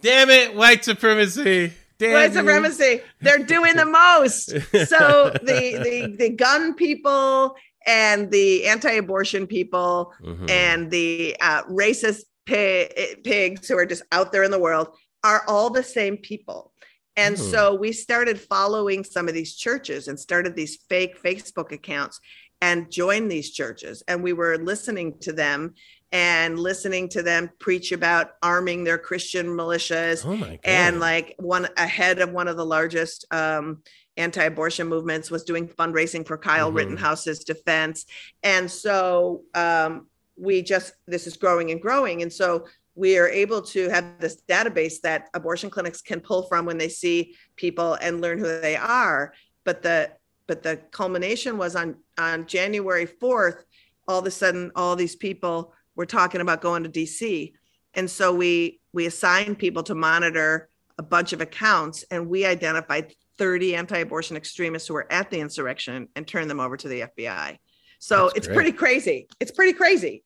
[0.00, 1.72] Damn it, white supremacy.
[1.98, 2.38] Damn white you.
[2.38, 3.00] supremacy.
[3.20, 4.50] They're doing the most.
[4.88, 7.54] So the, the, the gun people
[7.86, 10.48] and the anti-abortion people mm-hmm.
[10.48, 14.88] and the uh, racist pigs who are just out there in the world
[15.22, 16.72] are all the same people.
[17.16, 17.50] And mm.
[17.50, 22.18] so we started following some of these churches and started these fake Facebook accounts
[22.60, 24.02] and joined these churches.
[24.08, 25.74] And we were listening to them
[26.12, 30.24] and listening to them preach about arming their Christian militias.
[30.24, 33.82] Oh and like one ahead of one of the largest um,
[34.18, 36.76] anti-abortion movements was doing fundraising for Kyle mm-hmm.
[36.76, 38.04] Rittenhouse's defense.
[38.42, 40.06] And so um,
[40.36, 42.20] we just this is growing and growing.
[42.20, 46.66] And so we are able to have this database that abortion clinics can pull from
[46.66, 49.32] when they see people and learn who they are.
[49.64, 50.10] But the
[50.46, 53.62] but the culmination was on on January 4th,
[54.06, 57.52] all of a sudden all these people we're talking about going to DC.
[57.94, 60.68] And so we we assigned people to monitor
[60.98, 66.08] a bunch of accounts and we identified 30 anti-abortion extremists who were at the insurrection
[66.14, 67.58] and turned them over to the FBI.
[67.98, 68.54] So That's it's great.
[68.54, 69.28] pretty crazy.
[69.40, 70.24] It's pretty crazy.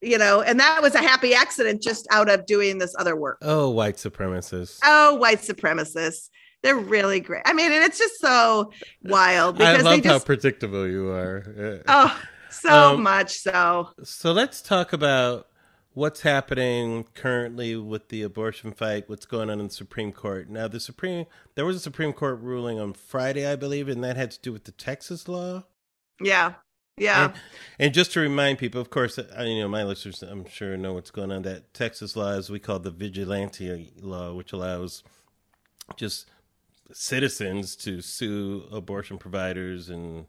[0.00, 3.38] You know, and that was a happy accident just out of doing this other work.
[3.42, 4.78] Oh, white supremacists.
[4.84, 6.28] Oh, white supremacists.
[6.62, 7.42] They're really great.
[7.46, 8.72] I mean, and it's just so
[9.02, 11.82] wild I because love they how predictable you are.
[11.88, 12.20] Oh
[12.60, 13.90] so Um, much so.
[14.02, 15.46] So let's talk about
[15.94, 20.48] what's happening currently with the abortion fight, what's going on in the Supreme Court.
[20.48, 24.16] Now, the Supreme there was a Supreme Court ruling on Friday, I believe, and that
[24.16, 25.64] had to do with the Texas law.
[26.20, 26.54] Yeah.
[26.96, 27.24] Yeah.
[27.24, 27.32] And,
[27.78, 30.94] and just to remind people, of course, I, you know, my listeners, I'm sure know
[30.94, 31.42] what's going on.
[31.42, 35.04] That Texas law is we call the vigilante law, which allows
[35.96, 36.26] just
[36.92, 40.26] citizens to sue abortion providers and,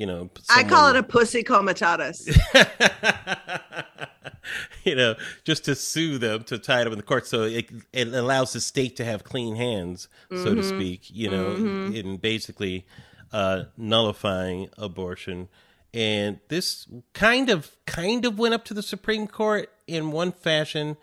[0.00, 2.26] you know, I call it a pussy comitatus.
[4.84, 7.26] you know, just to sue them to tie them in the court.
[7.26, 11.10] So it it allows the state to have clean hands, so to speak.
[11.10, 11.52] You know,
[11.92, 12.86] in basically
[13.30, 15.48] uh, nullifying abortion.
[15.92, 20.96] And this kind of kind of went up to the Supreme Court in one fashion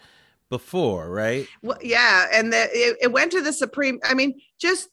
[0.49, 1.45] before, right?
[1.61, 3.99] Well, yeah, and the, it, it went to the Supreme.
[4.03, 4.89] I mean, just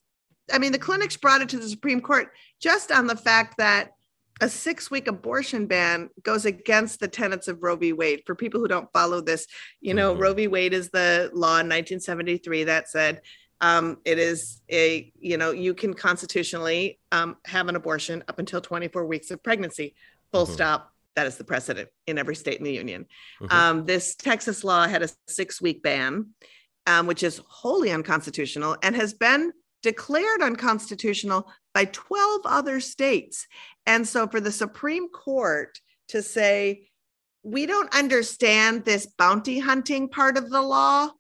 [0.53, 2.31] I mean, the clinics brought it to the Supreme Court
[2.61, 3.94] just on the fact that
[4.41, 7.93] a six-week abortion ban goes against the tenets of Roe v.
[7.93, 8.23] Wade.
[8.27, 9.47] For people who don't follow this,
[9.81, 10.21] you know, Mhm.
[10.21, 10.49] Roe v.
[10.49, 13.23] Wade is the law in 1973 that said
[13.61, 18.61] um, it is a you know you can constitutionally um, have an abortion up until
[18.61, 19.95] 24 weeks of pregnancy.
[20.33, 20.53] Full Mhm.
[20.53, 20.93] stop.
[21.15, 23.07] That is the precedent in every state in the union.
[23.41, 23.53] Mhm.
[23.53, 26.35] Um, this Texas law had a six week ban,
[26.87, 29.53] um, which is wholly unconstitutional and has been
[29.85, 33.47] declared unconstitutional by 12 other states.
[33.87, 35.79] And so for the Supreme Court
[36.09, 36.89] to say,
[37.43, 41.11] we don't understand this bounty hunting part of the law.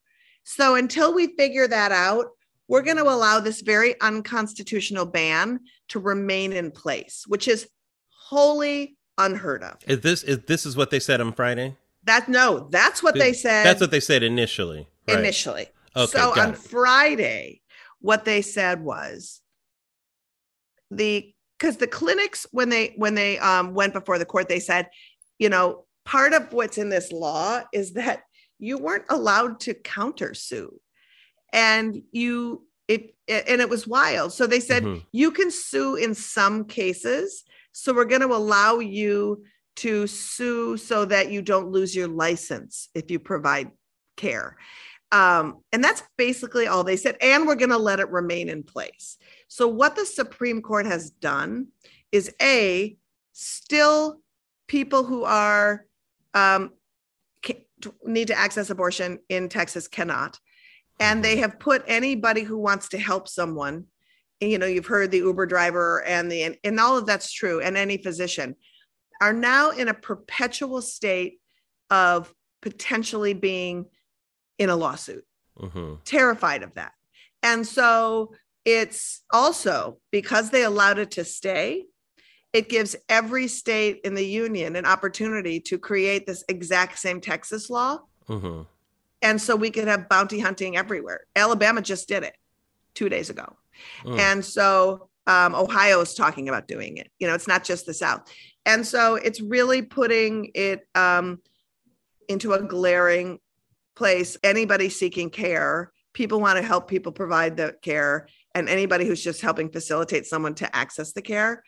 [0.44, 2.28] So until we figure that out,
[2.66, 7.68] we're going to allow this very unconstitutional ban to remain in place, which is
[8.08, 9.76] wholly unheard of.
[9.86, 11.76] Is this is this is what they said on Friday?
[12.04, 13.64] That no, that's what they said.
[13.64, 14.88] That's what they said initially.
[15.06, 15.18] Right.
[15.18, 15.66] initially.
[15.94, 16.56] Okay, so on it.
[16.56, 17.60] Friday,
[18.04, 19.40] what they said was
[20.90, 24.90] the because the clinics when they when they um, went before the court, they said,
[25.38, 28.24] you know, part of what's in this law is that
[28.58, 30.68] you weren't allowed to countersue,
[31.50, 34.34] and you it and it was wild.
[34.34, 35.02] So they said Mhm.
[35.10, 37.42] you can sue in some cases.
[37.72, 39.44] So we're going to allow you
[39.76, 43.70] to sue so that you don't lose your license if you provide
[44.18, 44.58] care.
[45.12, 47.16] Um, and that's basically all they said.
[47.20, 49.16] And we're going to let it remain in place.
[49.48, 51.68] So, what the Supreme Court has done
[52.10, 52.96] is A,
[53.32, 54.20] still
[54.66, 55.86] people who are
[56.32, 56.72] um,
[58.04, 60.38] need to access abortion in Texas cannot.
[61.00, 63.84] And they have put anybody who wants to help someone,
[64.40, 67.60] you know, you've heard the Uber driver and the, and, and all of that's true,
[67.60, 68.56] and any physician
[69.20, 71.40] are now in a perpetual state
[71.90, 72.32] of
[72.62, 73.86] potentially being
[74.58, 75.26] in a lawsuit,
[75.60, 75.98] Mhm.
[76.04, 76.92] terrified of that.
[77.42, 78.34] And so
[78.64, 81.86] it's also because they allowed it to stay,
[82.52, 87.68] it gives every state in the union an opportunity to create this exact same Texas
[87.68, 87.98] law.
[88.28, 88.66] Mhm.
[89.22, 91.26] And so we could have bounty hunting everywhere.
[91.34, 92.36] Alabama just did it
[92.94, 93.56] two days ago.
[94.04, 94.18] Mm.
[94.18, 97.10] And so um, Ohio is talking about doing it.
[97.18, 98.30] You know, it's not just the South.
[98.66, 101.40] And so it's really putting it um,
[102.28, 103.40] into a glaring
[103.96, 104.36] place.
[104.42, 109.40] Anybody seeking care, people want to help people provide the care, and anybody who's just
[109.40, 111.62] helping facilitate someone to access the care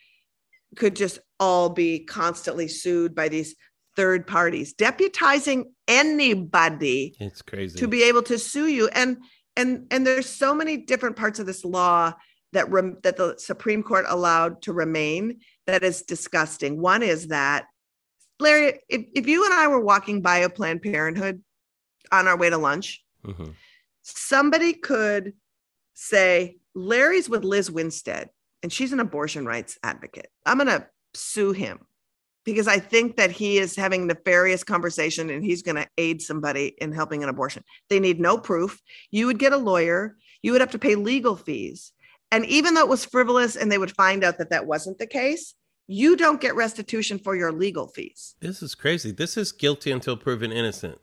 [0.77, 3.55] could just all be constantly sued by these
[3.95, 7.79] third parties, deputizing anybody It's crazy.
[7.79, 9.17] to be able to sue you and
[9.57, 12.13] and and there's so many different parts of this law
[12.53, 17.67] that rem, that the supreme court allowed to remain that is disgusting one is that
[18.39, 21.43] larry if, if you and i were walking by a planned parenthood
[22.13, 23.55] on our way to lunch Mhm.
[24.03, 25.35] somebody could
[25.95, 28.31] say larry's with lizz winstead
[28.63, 31.79] and she's an abortion rights advocate i'm going to sue him
[32.45, 36.77] because I think that he is having nefarious conversation and he's going to aid somebody
[36.79, 37.65] in helping an abortion.
[37.91, 38.81] They need no proof.
[39.11, 41.91] You would get a lawyer, you would have to pay legal fees.
[42.31, 45.09] And even though it was frivolous and they would find out that that wasn't the
[45.09, 45.55] case,
[45.89, 48.37] you don't get restitution for your legal fees.
[48.39, 49.11] This is crazy.
[49.11, 50.99] This is guilty until proven innocent.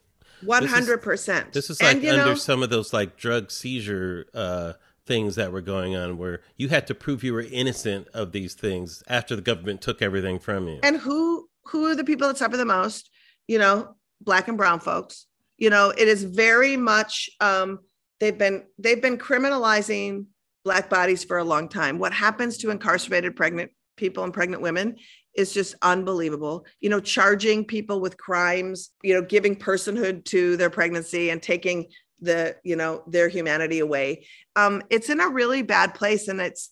[0.46, 1.54] 100%.
[1.54, 4.74] This is like and, under know, some of those like drug seizure uh,
[5.06, 8.54] things that were going on, where you had to prove you were innocent of these
[8.54, 10.80] things after the government took everything from you.
[10.84, 13.10] and who who are the people that suffer the most?
[13.48, 15.26] You know, black and brown folks.
[15.58, 17.80] You know, it is very much um
[18.20, 20.26] they've been they've been criminalizing
[20.64, 22.00] black bodies for a long time.
[22.00, 24.96] What happens to incarcerated pregnant people and pregnant women
[25.36, 26.66] is just unbelievable.
[26.80, 31.88] You know, charging people with crimes, you know, giving personhood to their pregnancy and taking
[32.22, 34.28] the, you know, their humanity away.
[34.56, 36.70] Um, it's in a really bad place and it's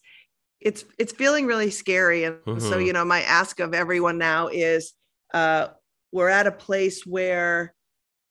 [0.60, 2.24] it's it's feeling really scary.
[2.24, 2.60] And mm-hmm.
[2.60, 4.94] so, you know, my ask of everyone now is
[5.34, 5.70] uh
[6.12, 7.74] we're at a place where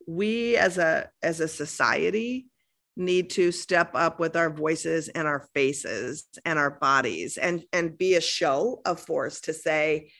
[0.06, 2.46] we as a as a society
[2.96, 7.96] need to step up with our voices and our faces and our bodies and and
[7.96, 10.10] be a show of force to say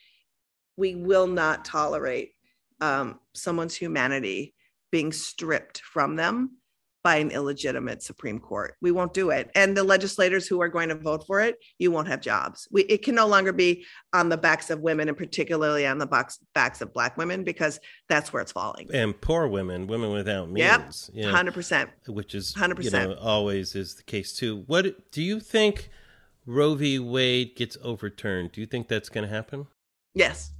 [0.77, 2.31] we will not tolerate
[2.79, 4.55] um, someone's humanity
[4.91, 6.57] being stripped from them
[7.03, 8.75] by an illegitimate Supreme Court.
[8.81, 9.49] We won't do it.
[9.55, 12.67] And the legislators who are going to vote for it, you won't have jobs.
[12.71, 16.05] We, it can no longer be on the backs of women and particularly on the
[16.05, 18.89] backs, backs of Black women because that's where it's falling.
[18.93, 21.09] And poor women, women without means.
[21.13, 21.89] Yep, you know, 100%.
[22.07, 22.83] Which is 100%.
[22.83, 24.63] You know, always is the case too.
[24.67, 25.89] What do you think
[26.45, 26.99] Roe v.
[26.99, 28.51] Wade gets overturned?
[28.51, 29.67] Do you think that's going to happen?
[30.13, 30.51] Yes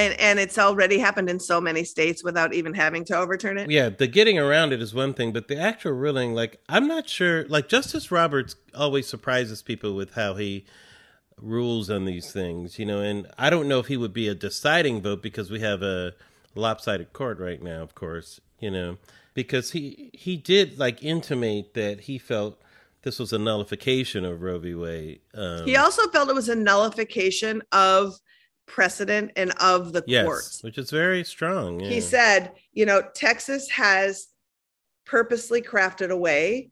[0.00, 3.70] and and it's already happened in so many states without even having to overturn it?
[3.70, 7.08] Yeah the getting around it is one thing but the actual ruling like i'm not
[7.08, 10.64] sure like justice roberts always surprises people with how he
[11.36, 14.34] rules on these things you know and i don't know if he would be a
[14.34, 16.12] deciding vote because we have a
[16.54, 18.98] lopsided court right now of course you know
[19.34, 22.60] because he he did like intimate that he felt
[23.02, 24.74] this was a nullification of roe v.
[24.74, 28.20] Wade um, he also felt it was a nullification of
[28.70, 31.80] precedent and of the yes, courts, which is very strong.
[31.80, 31.88] Yeah.
[31.88, 34.28] He said, you know, Texas has
[35.04, 36.70] purposely crafted a way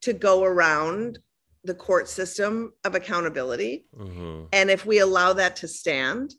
[0.00, 1.20] to go around
[1.62, 3.86] the court system of accountability.
[3.96, 4.46] Mm-hmm.
[4.52, 6.34] And if we allow that to stand,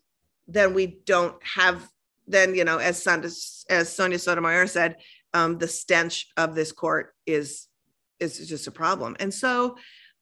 [0.46, 1.88] then we don't have,
[2.26, 3.30] then, you know, as, Sandra,
[3.70, 4.96] as Sonia Sotomayor said,
[5.34, 7.66] um, the stench of this court is
[8.20, 9.16] is just a problem.
[9.20, 9.76] And so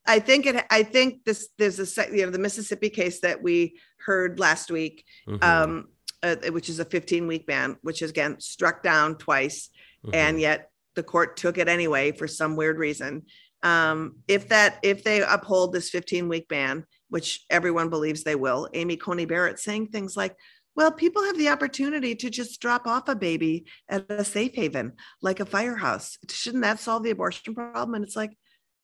[0.06, 0.64] I think it.
[0.70, 1.48] I think this.
[1.58, 5.42] There's a you know the Mississippi case that we heard last week, mm-hmm.
[5.42, 5.88] um,
[6.22, 9.70] uh, which is a 15 week ban, which is again struck down twice,
[10.04, 10.14] mm-hmm.
[10.14, 13.22] and yet the court took it anyway for some weird reason.
[13.62, 18.68] Um, if that if they uphold this 15 week ban, which everyone believes they will,
[18.74, 20.36] Amy Coney Barrett saying things like,
[20.76, 24.92] well, people have the opportunity to just drop off a baby at a safe haven,
[25.22, 26.18] like a firehouse.
[26.30, 27.94] Shouldn't that solve the abortion problem?
[27.94, 28.36] And it's like,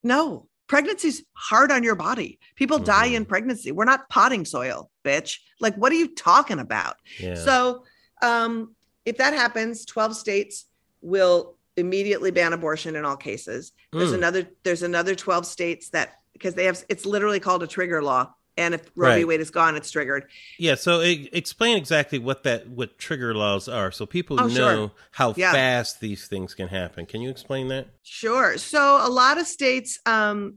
[0.03, 2.39] no, pregnancy's hard on your body.
[2.57, 2.87] People mm-hmm.
[2.87, 3.73] die in pregnancy.
[3.73, 5.39] We're not potting soil, bitch.
[5.61, 6.97] Like, what are you talking about?
[7.19, 7.35] Yeah.
[7.35, 7.85] So,
[8.23, 10.67] um, if that happens, 12 states
[11.01, 13.73] will immediately ban abortion in all cases.
[13.93, 14.17] There's mm.
[14.17, 18.33] another, there's another 12 states that because they have it's literally called a trigger law.
[18.57, 19.19] And if Roe right.
[19.19, 19.25] v.
[19.25, 20.25] Wade is gone, it's triggered.
[20.59, 20.75] Yeah.
[20.75, 24.91] So it, explain exactly what that what trigger laws are, so people oh, know sure.
[25.13, 25.53] how yeah.
[25.53, 27.07] fast these things can happen.
[27.07, 27.87] Can you explain that?
[28.03, 28.59] Sure.
[28.59, 30.57] So a lot of states um,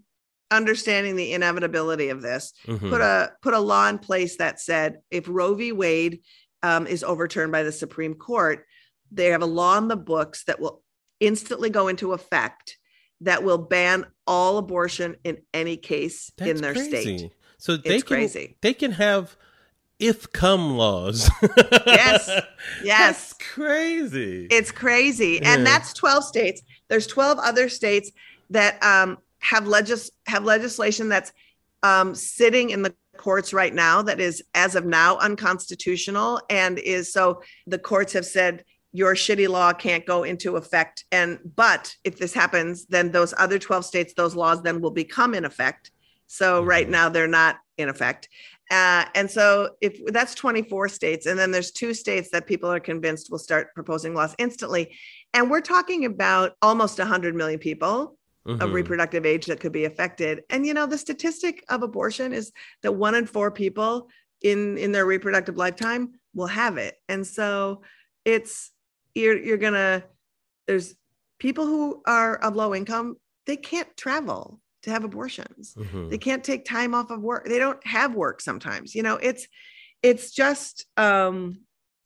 [0.51, 2.89] understanding the inevitability of this, mm-hmm.
[2.89, 5.71] put a put a law in place that said if Roe v.
[5.71, 6.19] Wade
[6.63, 8.65] um, is overturned by the Supreme Court,
[9.11, 10.83] they have a law in the books that will
[11.19, 12.77] instantly go into effect
[13.21, 17.17] that will ban all abortion in any case That's in their crazy.
[17.17, 17.31] state.
[17.57, 18.57] So they it's can crazy.
[18.61, 19.35] they can have
[19.99, 21.29] if come laws.
[21.85, 22.29] yes.
[22.83, 23.07] Yes.
[23.07, 24.47] That's crazy.
[24.49, 25.39] It's crazy.
[25.41, 25.53] Yeah.
[25.53, 26.61] And that's 12 states.
[26.87, 28.11] There's 12 other states
[28.49, 31.31] that um, have legis have legislation that's
[31.83, 37.13] um, sitting in the courts right now that is as of now unconstitutional and is
[37.13, 42.17] so the courts have said your shitty law can't go into effect and but if
[42.17, 45.91] this happens then those other 12 states those laws then will become in effect
[46.27, 46.69] so mm-hmm.
[46.69, 48.29] right now they're not in effect
[48.71, 52.79] uh, and so if that's 24 states and then there's two states that people are
[52.79, 54.95] convinced will start proposing laws instantly
[55.33, 58.17] and we're talking about almost 100 million people
[58.47, 58.61] mm-hmm.
[58.61, 60.43] of reproductive age that could be affected.
[60.49, 62.51] And you know, the statistic of abortion is
[62.83, 64.09] that one in four people
[64.41, 66.95] in in their reproductive lifetime will have it.
[67.09, 67.81] And so
[68.23, 68.71] it's
[69.13, 70.03] you're you're gonna
[70.67, 70.95] there's
[71.39, 75.73] people who are of low income, they can't travel to have abortions.
[75.75, 76.09] Mm-hmm.
[76.09, 77.45] They can't take time off of work.
[77.47, 78.93] They don't have work sometimes.
[78.93, 79.47] You know, it's
[80.03, 81.59] it's just um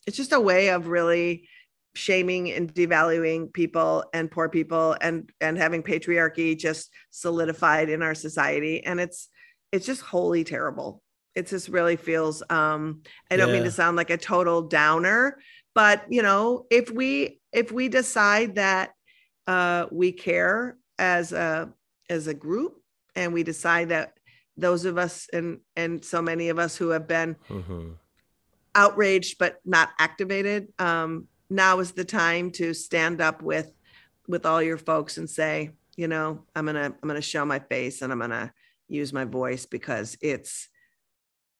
[0.07, 1.47] it's just a way of really
[1.95, 8.15] shaming and devaluing people and poor people and and having patriarchy just solidified in our
[8.15, 9.27] society and it's
[9.73, 11.01] it's just wholly terrible
[11.35, 13.01] it just really feels um
[13.31, 13.55] i don't yeah.
[13.55, 15.39] mean to sound like a total downer
[15.73, 18.91] but you know if we if we decide that
[19.47, 21.73] uh we care as a
[22.09, 22.81] as a group
[23.15, 24.13] and we decide that
[24.57, 27.91] those of us and and so many of us who have been mm-hmm.
[28.75, 33.71] outraged but not activated um now is the time to stand up with
[34.27, 38.01] with all your folks and say, you know, I'm gonna I'm gonna show my face
[38.01, 38.53] and I'm gonna
[38.87, 40.69] use my voice because it's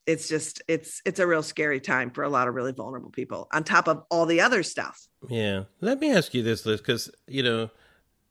[0.05, 3.47] it's just it's it's a real scary time for a lot of really vulnerable people
[3.51, 5.63] on top of all the other stuff Yeah.
[5.81, 7.69] Let me ask you this, Lizz, because, you know,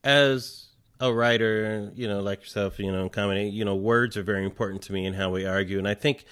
[0.02, 0.67] as
[1.00, 4.82] a writer, you know, like yourself, you know, comedy, you know, words are very important
[4.82, 5.78] to me in how we argue.
[5.78, 6.24] And I think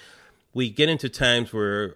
[0.53, 1.95] we get into times where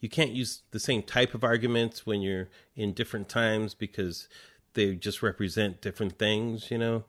[0.00, 4.28] you can't use the same type of arguments when you're in different times because
[4.74, 7.04] they just represent different things, you know?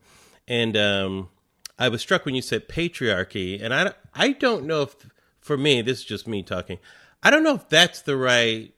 [0.46, 1.28] And um,
[1.78, 3.62] I was struck when you said patriarchy.
[3.62, 4.96] And I, I don't know if,
[5.40, 6.78] for me, this is just me talking,
[7.22, 8.74] I don't know if that's the right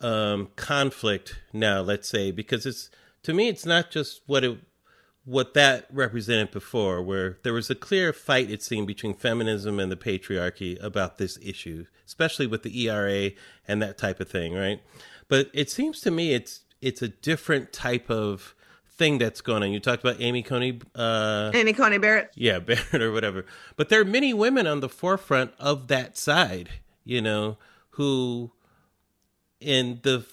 [0.00, 2.90] um, conflict now, let's say, because it's
[3.24, 4.58] to me, it's not just what it
[5.28, 9.92] what that represented before, where there was a clear fight it seemed between feminism and
[9.92, 13.32] the patriarchy about this issue, especially with the ERA
[13.66, 14.80] and that type of thing, right?
[15.28, 18.54] But it seems to me it's it's a different type of
[18.88, 19.70] thing that's going on.
[19.70, 22.30] You talked about Amy Coney, uh, Amy Coney Barrett.
[22.34, 23.44] yeah, Barrett or whatever.
[23.76, 26.70] But there are many women on the forefront of that side,
[27.04, 27.58] you know,
[27.90, 28.52] who
[29.60, 30.24] and the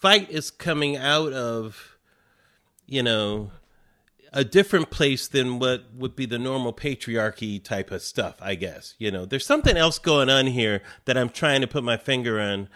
[0.00, 1.96] fight is coming out of,
[2.86, 3.50] you know,
[4.32, 8.94] a different place than what would be the normal patriarchy type of stuff, I guess.
[8.98, 12.40] You know, there's something else going on here that I'm trying to put my finger
[12.40, 12.68] on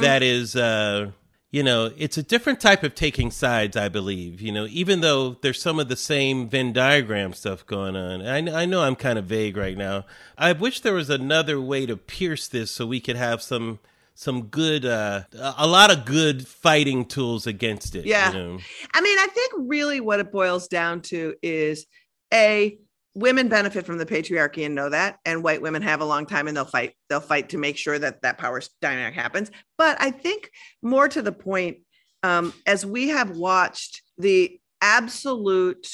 [0.00, 1.10] that is uh
[1.50, 4.40] you know, it's a different type of taking sides, I believe.
[4.40, 8.26] You know, even though there's some of the same Venn diagram stuff going on.
[8.26, 10.04] I, I know I'm kind of vague right now.
[10.36, 13.78] I wish there was another way to pierce this so we could have some
[14.14, 15.22] some good, uh,
[15.56, 18.06] a lot of good fighting tools against it.
[18.06, 18.32] Yeah.
[18.32, 18.58] You know?
[18.92, 21.86] I mean, I think really what it boils down to is
[22.32, 22.78] a
[23.14, 26.48] women benefit from the patriarchy and know that, and white women have a long time
[26.48, 26.94] and they'll fight.
[27.08, 29.50] They'll fight to make sure that that power dynamic happens.
[29.78, 30.50] But I think
[30.82, 31.78] more to the point,
[32.22, 35.88] um, as we have watched the absolute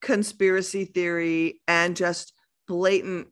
[0.00, 2.32] conspiracy theory and just
[2.68, 3.28] blatant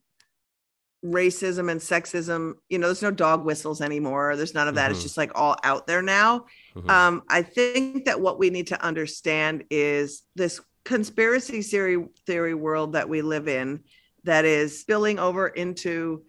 [1.05, 5.01] racism and sexism you know there's no dog whistles anymore there's none of that it's
[5.01, 5.05] Mhm.
[5.05, 6.45] just like all out there now
[6.77, 6.91] Mhm.
[6.91, 12.93] um, I think that what we need to understand is this conspiracy theory theory world
[12.93, 13.81] that we live in
[14.25, 16.23] that is spilling over into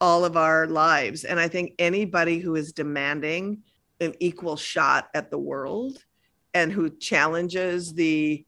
[0.00, 1.24] all of our lives.
[1.24, 3.62] And I think anybody who is demanding
[4.00, 5.98] an equal shot at the world
[6.54, 8.44] and who challenges the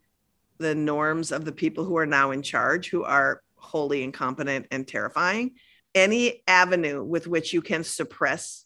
[0.58, 4.88] the norms of the people who are now in charge, who are wholly incompetent and
[4.88, 5.52] terrifying,
[5.94, 8.64] any avenue with which you can suppress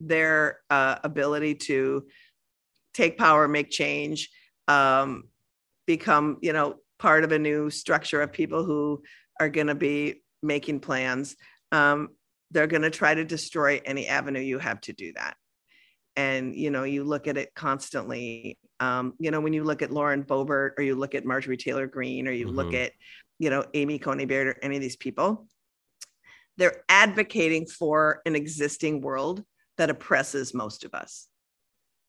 [0.00, 2.06] their uh, ability to
[2.94, 4.30] take power, make change,
[4.66, 5.24] um,
[5.86, 9.02] become, you know, part of a new structure of people who
[9.40, 11.36] are going to be making plans.
[11.70, 12.08] Um,
[12.50, 15.36] they're going to try to destroy any avenue you have to do that.
[16.16, 18.58] And, you know, you look at it constantly.
[18.80, 21.86] Um, you know, when you look at Lauren Boebert or you look at Marjorie Taylor
[21.86, 22.84] Greene or you look Mhm.
[22.84, 22.92] at,
[23.38, 25.46] you know, Amy Coney Barrett or any of these people,
[26.56, 29.44] they're advocating for an existing world
[29.76, 31.28] that oppresses most of us.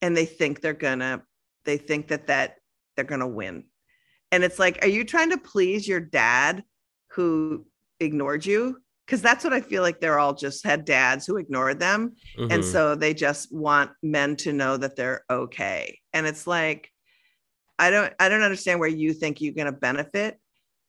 [0.01, 1.23] And they think they're gonna
[1.65, 2.57] they think that that
[2.95, 3.65] they're gonna win.
[4.32, 6.63] And it's like are you trying to please your dad
[7.11, 7.65] who
[7.99, 8.78] ignored you?
[9.05, 12.15] Because that's what i feel like they're all just had dads who ignored them.
[12.38, 12.71] And Mhm.
[12.71, 15.99] so they just want men to know that they're okay.
[16.13, 16.91] And it's like
[17.80, 20.39] i don't i don't understand where you think you're going to benefit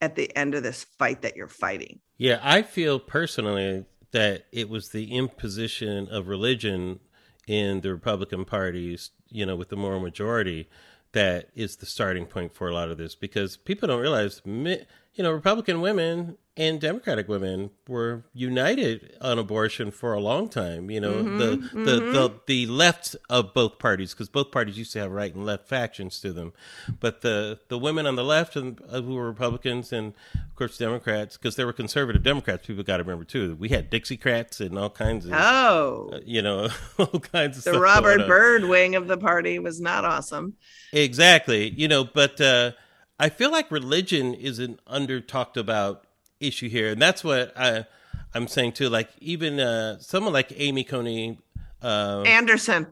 [0.01, 1.99] at the end of this fight that you're fighting?
[2.17, 6.99] Yeah, I feel personally that it was the imposition of religion
[7.47, 10.69] in the Republican parties, you know, with the moral majority,
[11.13, 14.85] that is the starting point for a lot of this because people don't realize, you
[15.17, 20.89] know, Republican women and Democratic women were united on abortion for a long time.
[20.89, 24.99] You know, the, the the the left of both parties because both parties used to
[24.99, 26.53] have right and left factions to them,
[26.99, 30.77] but the the women on the left and uh, who were Republicans and of course
[30.77, 32.65] Democrats because there were conservative Democrats.
[32.65, 33.55] People got to remember too.
[33.55, 35.33] We had Dixiecrats and all kinds of.
[35.33, 36.69] oh uh, you know,
[36.99, 40.55] all kinds of the robert byrd wing of the party was not awesome
[40.93, 41.69] Exactly.
[41.69, 42.71] You know, but uh,
[43.19, 46.05] I feel like religion is an under talked about
[46.39, 47.85] issue here, and that's what I
[48.33, 48.89] I'm saying too.
[48.89, 51.39] Like even uh, someone like Amy Coney.
[51.81, 52.87] Uh, Anderson.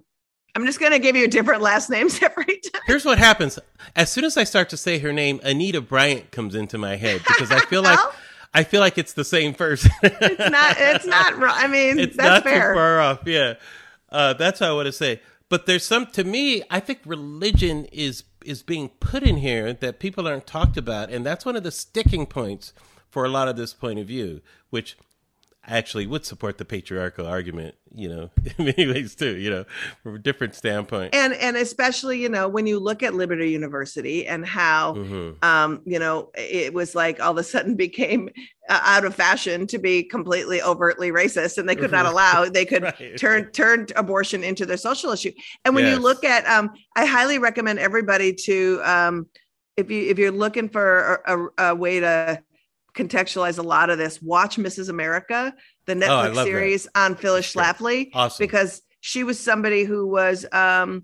[0.56, 2.82] I'm just going to give you different last names every time.
[2.86, 3.60] here's what happens:
[3.96, 7.22] as soon as I start to say her name, Anita Bryant comes into my head
[7.28, 8.00] because I feel like
[8.54, 9.92] I feel like it's the same person.
[10.02, 10.76] it's not.
[10.80, 11.34] It's not.
[11.44, 12.74] I mean, it's that's not fair.
[12.74, 13.20] too far off.
[13.26, 13.56] Yeah,
[14.10, 15.22] uh, that's how I want to say.
[15.50, 16.64] But there's some to me.
[16.72, 21.26] I think religion is is being put in here that people aren't talked about, and
[21.26, 22.74] that's one of the sticking points
[23.16, 24.42] for a lot of this point of view.
[24.72, 24.98] Which
[25.68, 29.64] actually would support the patriarchal argument, you know, in many ways too, you know,
[30.04, 31.16] from a different standpoint.
[31.16, 35.46] And and especially, you know, when you look at Liberty University and how mm-hmm.
[35.46, 38.30] um, you know, it was like all of a sudden became
[38.68, 42.66] uh, out of fashion to be completely overtly racist and they could not allow they
[42.72, 43.18] could right.
[43.18, 45.32] turn turn abortion into their social issue.
[45.64, 45.96] And when yes.
[45.96, 49.28] you look at um I highly recommend everybody to um
[49.78, 52.42] if you if you're looking for a, a, a way to
[52.96, 54.22] contextualize a lot of this.
[54.22, 54.90] Watch Mrs.
[54.90, 55.54] America,
[55.86, 56.98] the oh, Netflix oh, series that.
[57.00, 58.44] on Phyllis Schlafly, awesome.
[58.44, 61.04] because she was somebody who was um,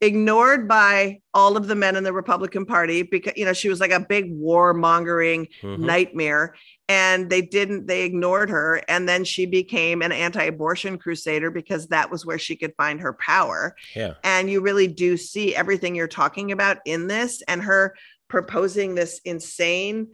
[0.00, 3.80] ignored by all of the men in the Republican Party because you know she was
[3.80, 5.84] like a big warmongering mm-hmm.
[5.84, 6.54] nightmare,
[6.88, 12.10] and they didn't they ignored her, and then she became an anti-abortion crusader because that
[12.10, 13.74] was where she could find her power.
[13.94, 17.94] Yeah, and you really do see everything you're talking about in this, and her
[18.28, 20.08] proposing this insane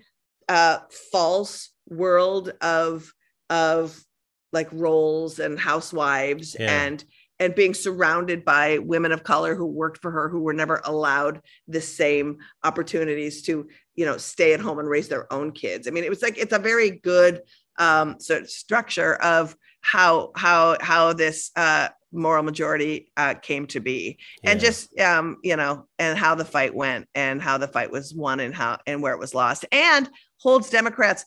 [0.49, 0.79] uh,
[1.13, 3.13] false world of
[3.51, 4.03] of
[4.53, 6.85] like roles and housewives yeah.
[6.85, 7.05] and
[7.41, 11.41] and being surrounded by women of color who worked for her who were never allowed
[11.69, 15.91] the same opportunities to you know stay at home and raise their own kids i
[15.91, 17.43] mean it was like it's a very good
[17.79, 23.81] um sort of structure of how how how this uh moral majority uh, came to
[23.81, 24.53] be yeah.
[24.53, 28.15] and just um you know and how the fight went and how the fight was
[28.15, 30.09] won and how and where it was lost and
[30.45, 31.25] holds democrats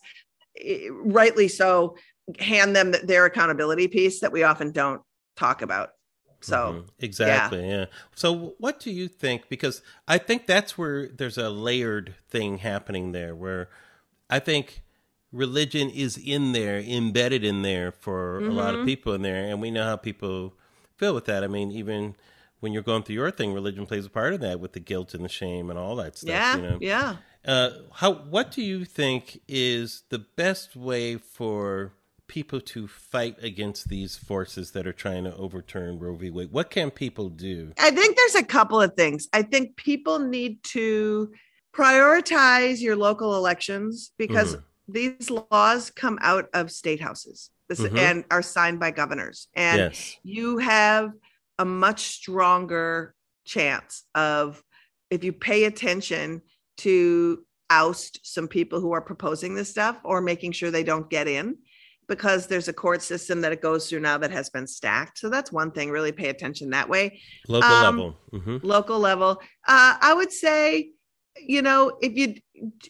[0.64, 1.94] eh, rightly so
[2.38, 5.02] hand them their accountability piece that we often don't
[5.36, 5.90] talk about
[6.40, 6.86] so mm-hmm.
[7.00, 7.80] exactly yeah.
[7.80, 7.84] yeah
[8.14, 13.12] so what do you think because i think that's where there's a layered thing happening
[13.12, 13.68] there where
[14.30, 14.82] i think
[15.32, 18.50] religion is in there embedded in there for mm-hmm.
[18.50, 18.86] a lot of mm-hmm.
[18.86, 20.54] people in there and we know how people
[20.98, 21.42] feel with that.
[21.42, 22.16] I mean, even
[22.60, 25.14] when you're going through your thing, religion plays a part of that with the guilt
[25.14, 26.28] and the shame and all that stuff.
[26.28, 26.78] Yeah, you know?
[26.80, 27.16] yeah.
[27.48, 28.12] Uh, how?
[28.12, 31.94] What do you think is the best way for
[32.26, 36.28] people to fight against these forces that are trying to overturn Roe v.
[36.28, 36.52] Wade?
[36.52, 37.72] What can people do?
[37.78, 39.28] I think there's a couple of things.
[39.32, 41.32] I think people need to
[41.74, 44.92] prioritize your local elections because mm-hmm.
[44.92, 47.96] these laws come out of state houses this, mm-hmm.
[47.96, 49.48] and are signed by governors.
[49.54, 50.16] And yes.
[50.22, 51.12] you have
[51.58, 53.14] a much stronger
[53.46, 54.62] chance of,
[55.10, 56.42] if you pay attention
[56.78, 61.28] to oust some people who are proposing this stuff or making sure they don't get
[61.28, 61.56] in
[62.08, 65.18] because there's a court system that it goes through now that has been stacked.
[65.18, 65.90] So that's one thing.
[65.90, 67.20] Really pay attention that way.
[67.46, 68.16] Local um, level.
[68.32, 68.66] Mm-hmm.
[68.66, 69.32] Local level.
[69.66, 70.92] Uh, I would say,
[71.36, 72.34] you know, if you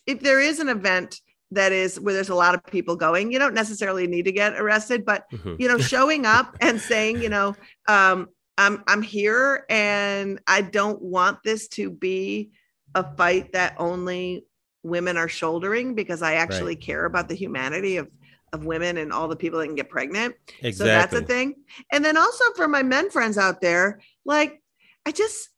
[0.07, 1.21] if there is an event
[1.51, 4.59] that is where there's a lot of people going you don't necessarily need to get
[4.61, 5.55] arrested but mm-hmm.
[5.59, 7.55] you know showing up and saying you know
[7.89, 8.29] um,
[8.59, 12.51] i'm i'm here and i don't want this to be
[12.95, 14.45] a fight that only
[14.83, 16.81] women are shouldering because i actually right.
[16.81, 18.09] care about the humanity of
[18.55, 20.73] of women and all the people that can get pregnant exactly.
[20.73, 21.55] so that's a thing
[21.93, 24.63] and then also for my men friends out there like
[25.05, 25.51] i just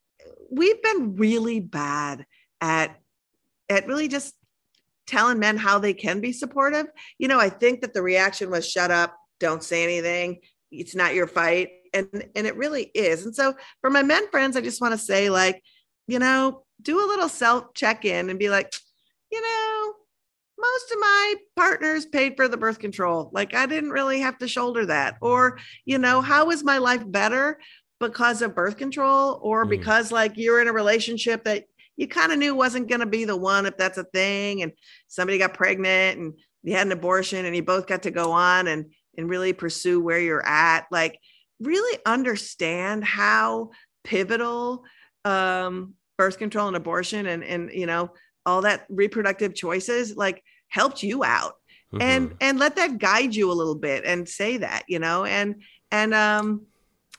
[0.51, 2.27] we've been really bad
[2.61, 2.97] at
[3.69, 4.35] at really just
[5.07, 6.87] telling men how they can be supportive.
[7.19, 10.41] You know, I think that the reaction was shut up, don't say anything.
[10.71, 11.71] It's not your fight.
[11.93, 13.25] And and it really is.
[13.25, 15.63] And so for my men friends, I just want to say like,
[16.07, 18.73] you know, do a little self check-in and be like,
[19.31, 19.93] you know,
[20.59, 23.31] most of my partners paid for the birth control.
[23.33, 25.17] Like I didn't really have to shoulder that.
[25.21, 27.59] Or, you know, how is my life better
[27.99, 29.71] because of birth control or mm.
[29.71, 31.65] because like you're in a relationship that
[31.97, 34.73] you kind of knew wasn't going to be the one if that's a thing and
[35.09, 36.33] somebody got pregnant and
[36.63, 38.87] you had an abortion and you both got to go on and
[39.19, 41.19] and really pursue where you're at like
[41.61, 43.71] really understand how
[44.03, 44.83] pivotal
[45.27, 48.11] um birth control and abortion and and you know
[48.45, 51.55] all that reproductive choices like helped you out
[51.93, 52.03] mm-hmm.
[52.03, 55.63] and and let that guide you a little bit and say that you know and
[55.91, 56.67] and um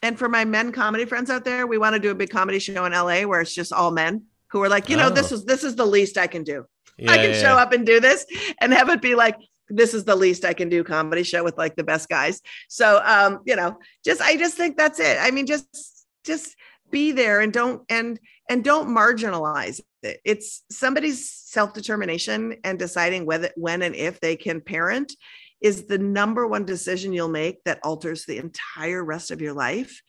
[0.04, 2.60] and for my men comedy friends out there we want to do a big comedy
[2.60, 5.10] show in LA where it's just all men who are like, you know, oh.
[5.10, 6.66] this is this is the least I can do.
[6.98, 7.64] Yeah, I can yeah, show yeah.
[7.64, 8.26] up and do this
[8.60, 9.38] and have it be like,
[9.70, 12.42] this is the least I can do comedy show with like the best guys.
[12.68, 15.18] So um, you know, just I just think that's it.
[15.20, 16.56] I mean, just just
[16.90, 18.20] be there and don't and
[18.52, 20.20] and don't marginalize it.
[20.26, 25.16] It's somebody's self-determination and deciding whether when and if they can parent
[25.62, 30.02] is the number one decision you'll make that alters the entire rest of your life.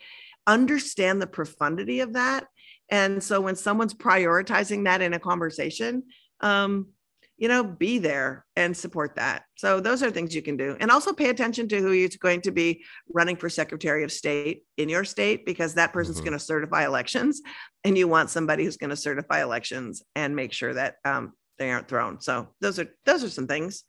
[0.46, 2.48] Understand the profundity of that
[2.92, 6.02] and so when someone's prioritizing that in a conversation,
[6.40, 6.88] um,
[7.38, 9.44] you know, be there and support that.
[9.56, 10.76] So those are things you can do.
[10.78, 14.62] And also pay attention to who is going to be running for Secretary of State
[14.76, 16.26] in your state, because that person's mm-hmm.
[16.26, 17.42] going to certify elections.
[17.84, 21.70] And you want somebody who's going to certify elections and make sure that um, they
[21.70, 22.20] aren't thrown.
[22.20, 23.84] So those are those are some things.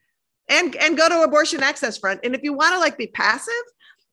[0.50, 3.54] and and go to abortion access front and if you want to like be passive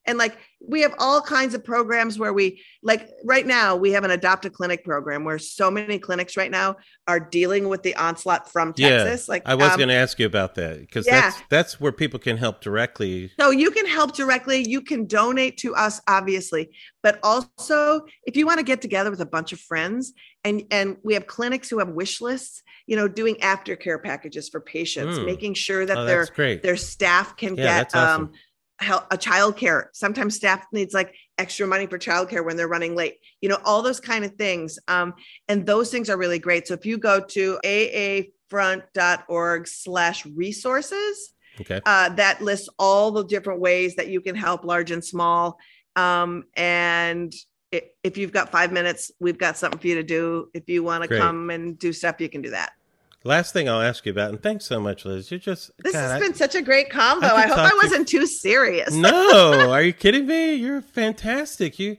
[0.06, 0.36] and like
[0.66, 4.44] we have all kinds of programs where we like right now we have an adopt
[4.44, 8.72] a clinic program where so many clinics right now are dealing with the onslaught from
[8.72, 11.20] texas yeah, like I was um, going to ask you about that because yeah.
[11.22, 13.30] that's that's where people can help directly.
[13.40, 16.70] so you can help directly you can donate to us obviously
[17.02, 20.12] but also if you want to get together with a bunch of friends
[20.44, 24.60] and and we have clinics who have wish lists you know doing aftercare packages for
[24.60, 25.24] patients Hmm.
[25.26, 26.26] making sure that Oh, their
[26.62, 28.22] their staff can Yeah, get awesome.
[28.24, 28.32] um
[28.80, 32.94] help a child care sometimes staff needs like extra money for childcare when they're running
[32.94, 35.12] late you know all those kind of things um
[35.48, 41.80] and those things are really great so if you go to aafront.org slash resources Okay.
[41.84, 45.58] uh, that lists all the different ways that you can help large and small.
[45.94, 47.34] Um, and
[47.70, 50.48] if you've got five minutes, we've got something for you to do.
[50.54, 52.72] If you want to come and do stuff, you can do that.
[53.22, 55.30] Last thing I'll ask you about, and thanks so much, Lizz.
[55.30, 57.26] You're just This God, has I- been such a great combo.
[57.26, 58.94] I I, hope I wasn't too serious.
[58.94, 60.54] no, are you kidding me?
[60.54, 61.78] You're fantastic.
[61.78, 61.98] You,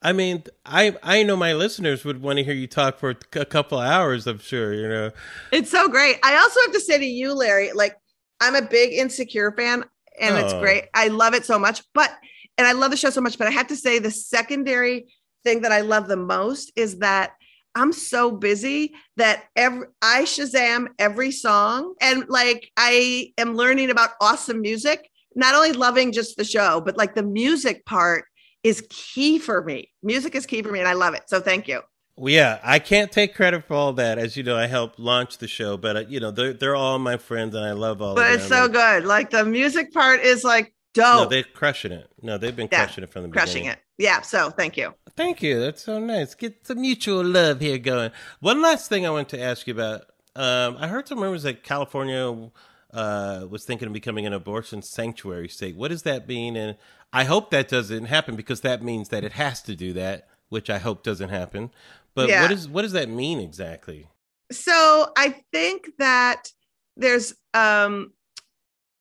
[0.00, 3.44] I mean, I I know my listeners would want to hear you talk for a
[3.44, 4.26] couple hours.
[4.28, 4.72] I'm sure.
[4.72, 5.10] You know.
[5.50, 6.18] It's so great.
[6.22, 7.96] I also have to say to you, Larry, like
[8.40, 9.84] I'm a big Insecure fan
[10.20, 10.60] and it's Oh.
[10.60, 10.84] great.
[10.94, 12.10] I love it so much, but
[12.58, 15.12] and I love the show so much, but I have to say the secondary
[15.44, 17.32] thing that I love the most is that
[17.74, 24.10] I'm so busy that every I Shazam every song and like I am learning about
[24.20, 28.24] awesome music, not only loving just the show, but like the music part
[28.62, 29.90] is key for me.
[30.02, 31.22] Music is key for me and I love it.
[31.26, 31.80] So thank you.
[32.16, 34.18] Well, yeah, I can't take credit for all that.
[34.18, 36.98] As you know, I helped launch the show, but uh, you know, they're they're all
[36.98, 38.14] my friends, and I love all.
[38.14, 39.06] But of it's so good.
[39.06, 42.10] Like the music part is like No, they're crushing it.
[42.22, 43.72] No, they've been Yeah, crushing it from the crushing beginning.
[43.72, 43.78] it.
[43.98, 44.20] Yeah.
[44.22, 44.94] So thank you.
[45.16, 45.60] Thank you.
[45.60, 46.34] That's so nice.
[46.34, 48.10] Get some mutual love here going.
[48.40, 50.02] One last thing I want to ask you about.
[50.36, 52.50] Um, I heard some rumors that California
[52.92, 55.76] uh, was thinking of becoming an abortion sanctuary state.
[55.76, 56.56] What does that mean?
[56.56, 56.76] And
[57.12, 60.70] I hope that doesn't happen because that means that it has to do that, which
[60.70, 61.70] I hope doesn't happen.
[62.14, 62.42] But Yeah.
[62.42, 64.08] what is what does that mean exactly?
[64.50, 66.48] So I think that
[66.96, 68.12] there's um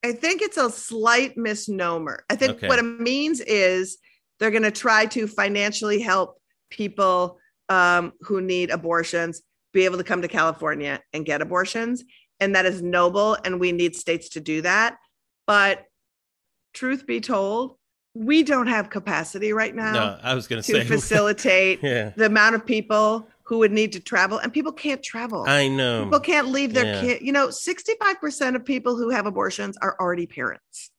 [0.03, 2.23] I think it's a slight misnomer.
[2.30, 2.67] I think Okay.
[2.67, 3.97] what it means is
[4.39, 6.39] they're going to try to financially help
[6.69, 9.41] people um, who need abortions
[9.73, 12.03] be able to come to California and get abortions.
[12.39, 13.38] And that is noble.
[13.43, 14.97] And we need states to do that.
[15.45, 15.85] But
[16.73, 17.76] truth be told,
[18.15, 22.26] we don't have capacity right now no, I was going to say facilitate yeah, the
[22.26, 24.38] amount of people who would need to travel.
[24.38, 25.43] And people can't travel.
[25.47, 26.03] I know.
[26.03, 27.01] People can't leave their yeah.
[27.01, 27.21] kid.
[27.23, 30.91] You know, 65% of people who have abortions are already parents.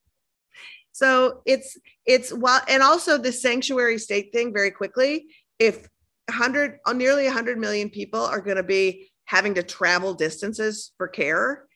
[0.90, 5.26] So it's it's well, and also the sanctuary state thing very quickly.
[5.60, 5.88] If
[6.26, 11.06] 100 uh, nearly 100 million people are going to be having to travel distances for
[11.06, 11.66] care,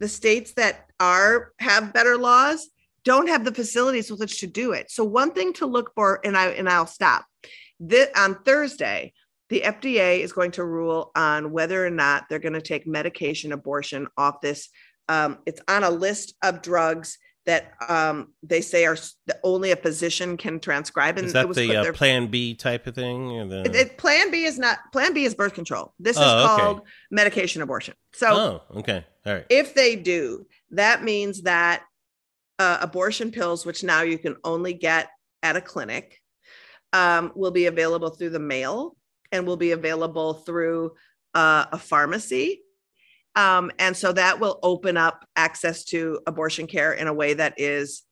[0.00, 2.68] the states that are have better laws
[3.04, 4.90] don't have the facilities with which to do it.
[4.90, 7.24] So one thing to look for, and I and I'll stop.
[7.78, 9.12] This, on Thursday,
[9.50, 13.52] the FDA is going to rule on whether or not they're going to take medication
[13.52, 14.68] abortion off this.
[15.08, 18.96] Um, it's on a list of drugs that um, they say are
[19.26, 21.18] that only a physician can transcribe.
[21.18, 23.32] And is that the uh, Plan B type of thing?
[23.32, 23.60] Or the...
[23.66, 25.92] it- it- Plan B is not Plan B is birth control.
[25.98, 26.62] This is Oh, okay.
[26.62, 26.80] called
[27.10, 27.94] medication abortion.
[28.14, 28.28] So
[28.72, 29.46] oh, okay, all right.
[29.50, 31.82] if they do, that means that
[32.58, 35.10] uh, abortion pills, which now you can only get
[35.42, 36.20] at a clinic,
[36.94, 38.96] um, will be available through the mail
[39.34, 40.92] and will be available through
[41.34, 42.62] uh, a pharmacy.
[43.36, 47.54] Um, and so that will open up access to abortion care in a way that
[47.58, 48.02] is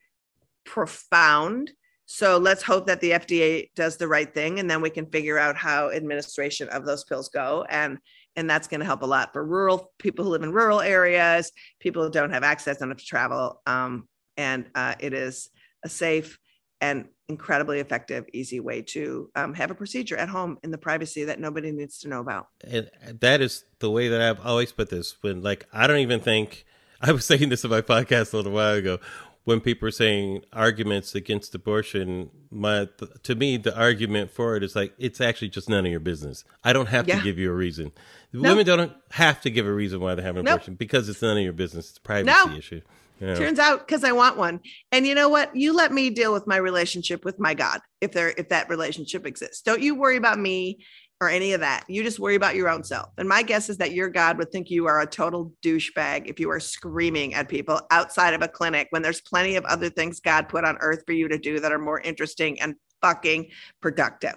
[0.65, 1.71] profound.
[2.07, 5.39] So let's hope that the FDA does the right thing, and then we can figure
[5.39, 7.65] out how administration of those pills go.
[7.71, 7.99] And
[8.35, 11.53] and that's going to help a lot for rural people who live in rural areas,
[11.81, 13.61] people who don't have access, don't have to travel.
[13.67, 14.09] Um,
[14.39, 15.51] and uh, it is
[15.85, 16.39] a safe
[16.81, 21.25] and incredibly effective, easy way to um, have a procedure at home in the privacy
[21.25, 22.49] that nobody needs to know about.
[22.65, 22.91] and
[23.21, 25.17] that is the way that I've always put this.
[25.23, 26.65] When like I don't even think
[27.01, 28.99] I was saying this in my podcast a little while ago.
[29.45, 32.87] When people are saying arguments against abortion, my
[33.25, 36.45] to me the argument for it is like it's actually just none of your business.
[36.63, 37.17] I don't have Yeah.
[37.19, 37.91] to give you a reason.
[38.33, 38.51] No.
[38.51, 41.37] Women don't have to give a reason why they're having an abortion because it's none
[41.39, 41.89] of your business.
[41.89, 42.55] It's a privacy No.
[42.57, 42.83] issue.
[43.23, 43.37] Yeah.
[43.37, 44.59] Turns out because I want one.
[44.91, 45.55] And you know what?
[45.55, 49.27] You let me deal with my relationship with my God if there if that relationship
[49.27, 49.63] exists.
[49.63, 50.85] Don't you worry about me
[51.21, 51.85] or any of that.
[51.89, 53.11] You just worry about your own self.
[53.19, 56.41] And my guess is that your God would think you are a total douchebag if
[56.41, 60.19] you are screaming at people outside of a clinic when there's plenty of other things
[60.19, 63.51] God put on earth for you to do that are more interesting and fucking
[63.81, 64.35] productive.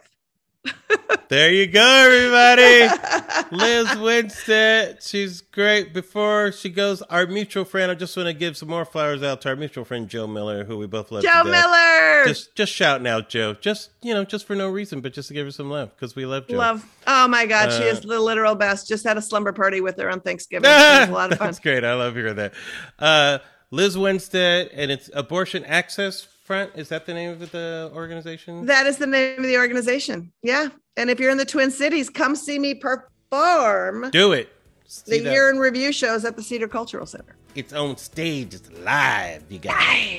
[1.28, 3.56] There you go, everybody.
[3.56, 5.02] Lizz Winstead.
[5.02, 5.92] She's great.
[5.94, 9.42] Before she goes, our mutual friend, I just want to give some more flowers out
[9.42, 11.24] to our mutual friend Jo Miller, who we both love.
[11.24, 12.26] Jo Miller.
[12.28, 13.54] Just just shouting out Jo.
[13.56, 16.16] Just you know, just for no reason, but just to give her some love because
[16.16, 16.58] we love Jo.
[16.58, 16.86] Love.
[17.08, 18.88] Oh my God, Uh, she is the literal best.
[18.88, 20.70] Just had a slumber party with her on Thanksgiving.
[20.70, 21.48] Was a lot of fun.
[21.48, 21.84] That's great.
[21.84, 22.54] I love hearing that.
[23.00, 23.40] Uh,
[23.72, 26.72] Lizz Winstead, and it's Abortion Access Front.
[26.76, 28.68] Is that the name of the organization?
[28.68, 30.32] That is the name of the organization.
[30.44, 30.68] Yeah.
[30.96, 34.50] And if you're in the Twin Cities, come see me perform Do it.
[34.86, 37.36] See the that- year in review shows at the Cedar Cultural Center.
[37.56, 38.54] It's on stage.
[38.54, 39.44] It's live.
[39.50, 39.76] You got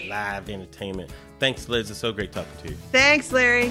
[0.08, 1.10] live entertainment.
[1.38, 1.90] Thanks, Lizz.
[1.92, 2.76] It's so great talking to you.
[2.90, 3.70] Thanks, Larry.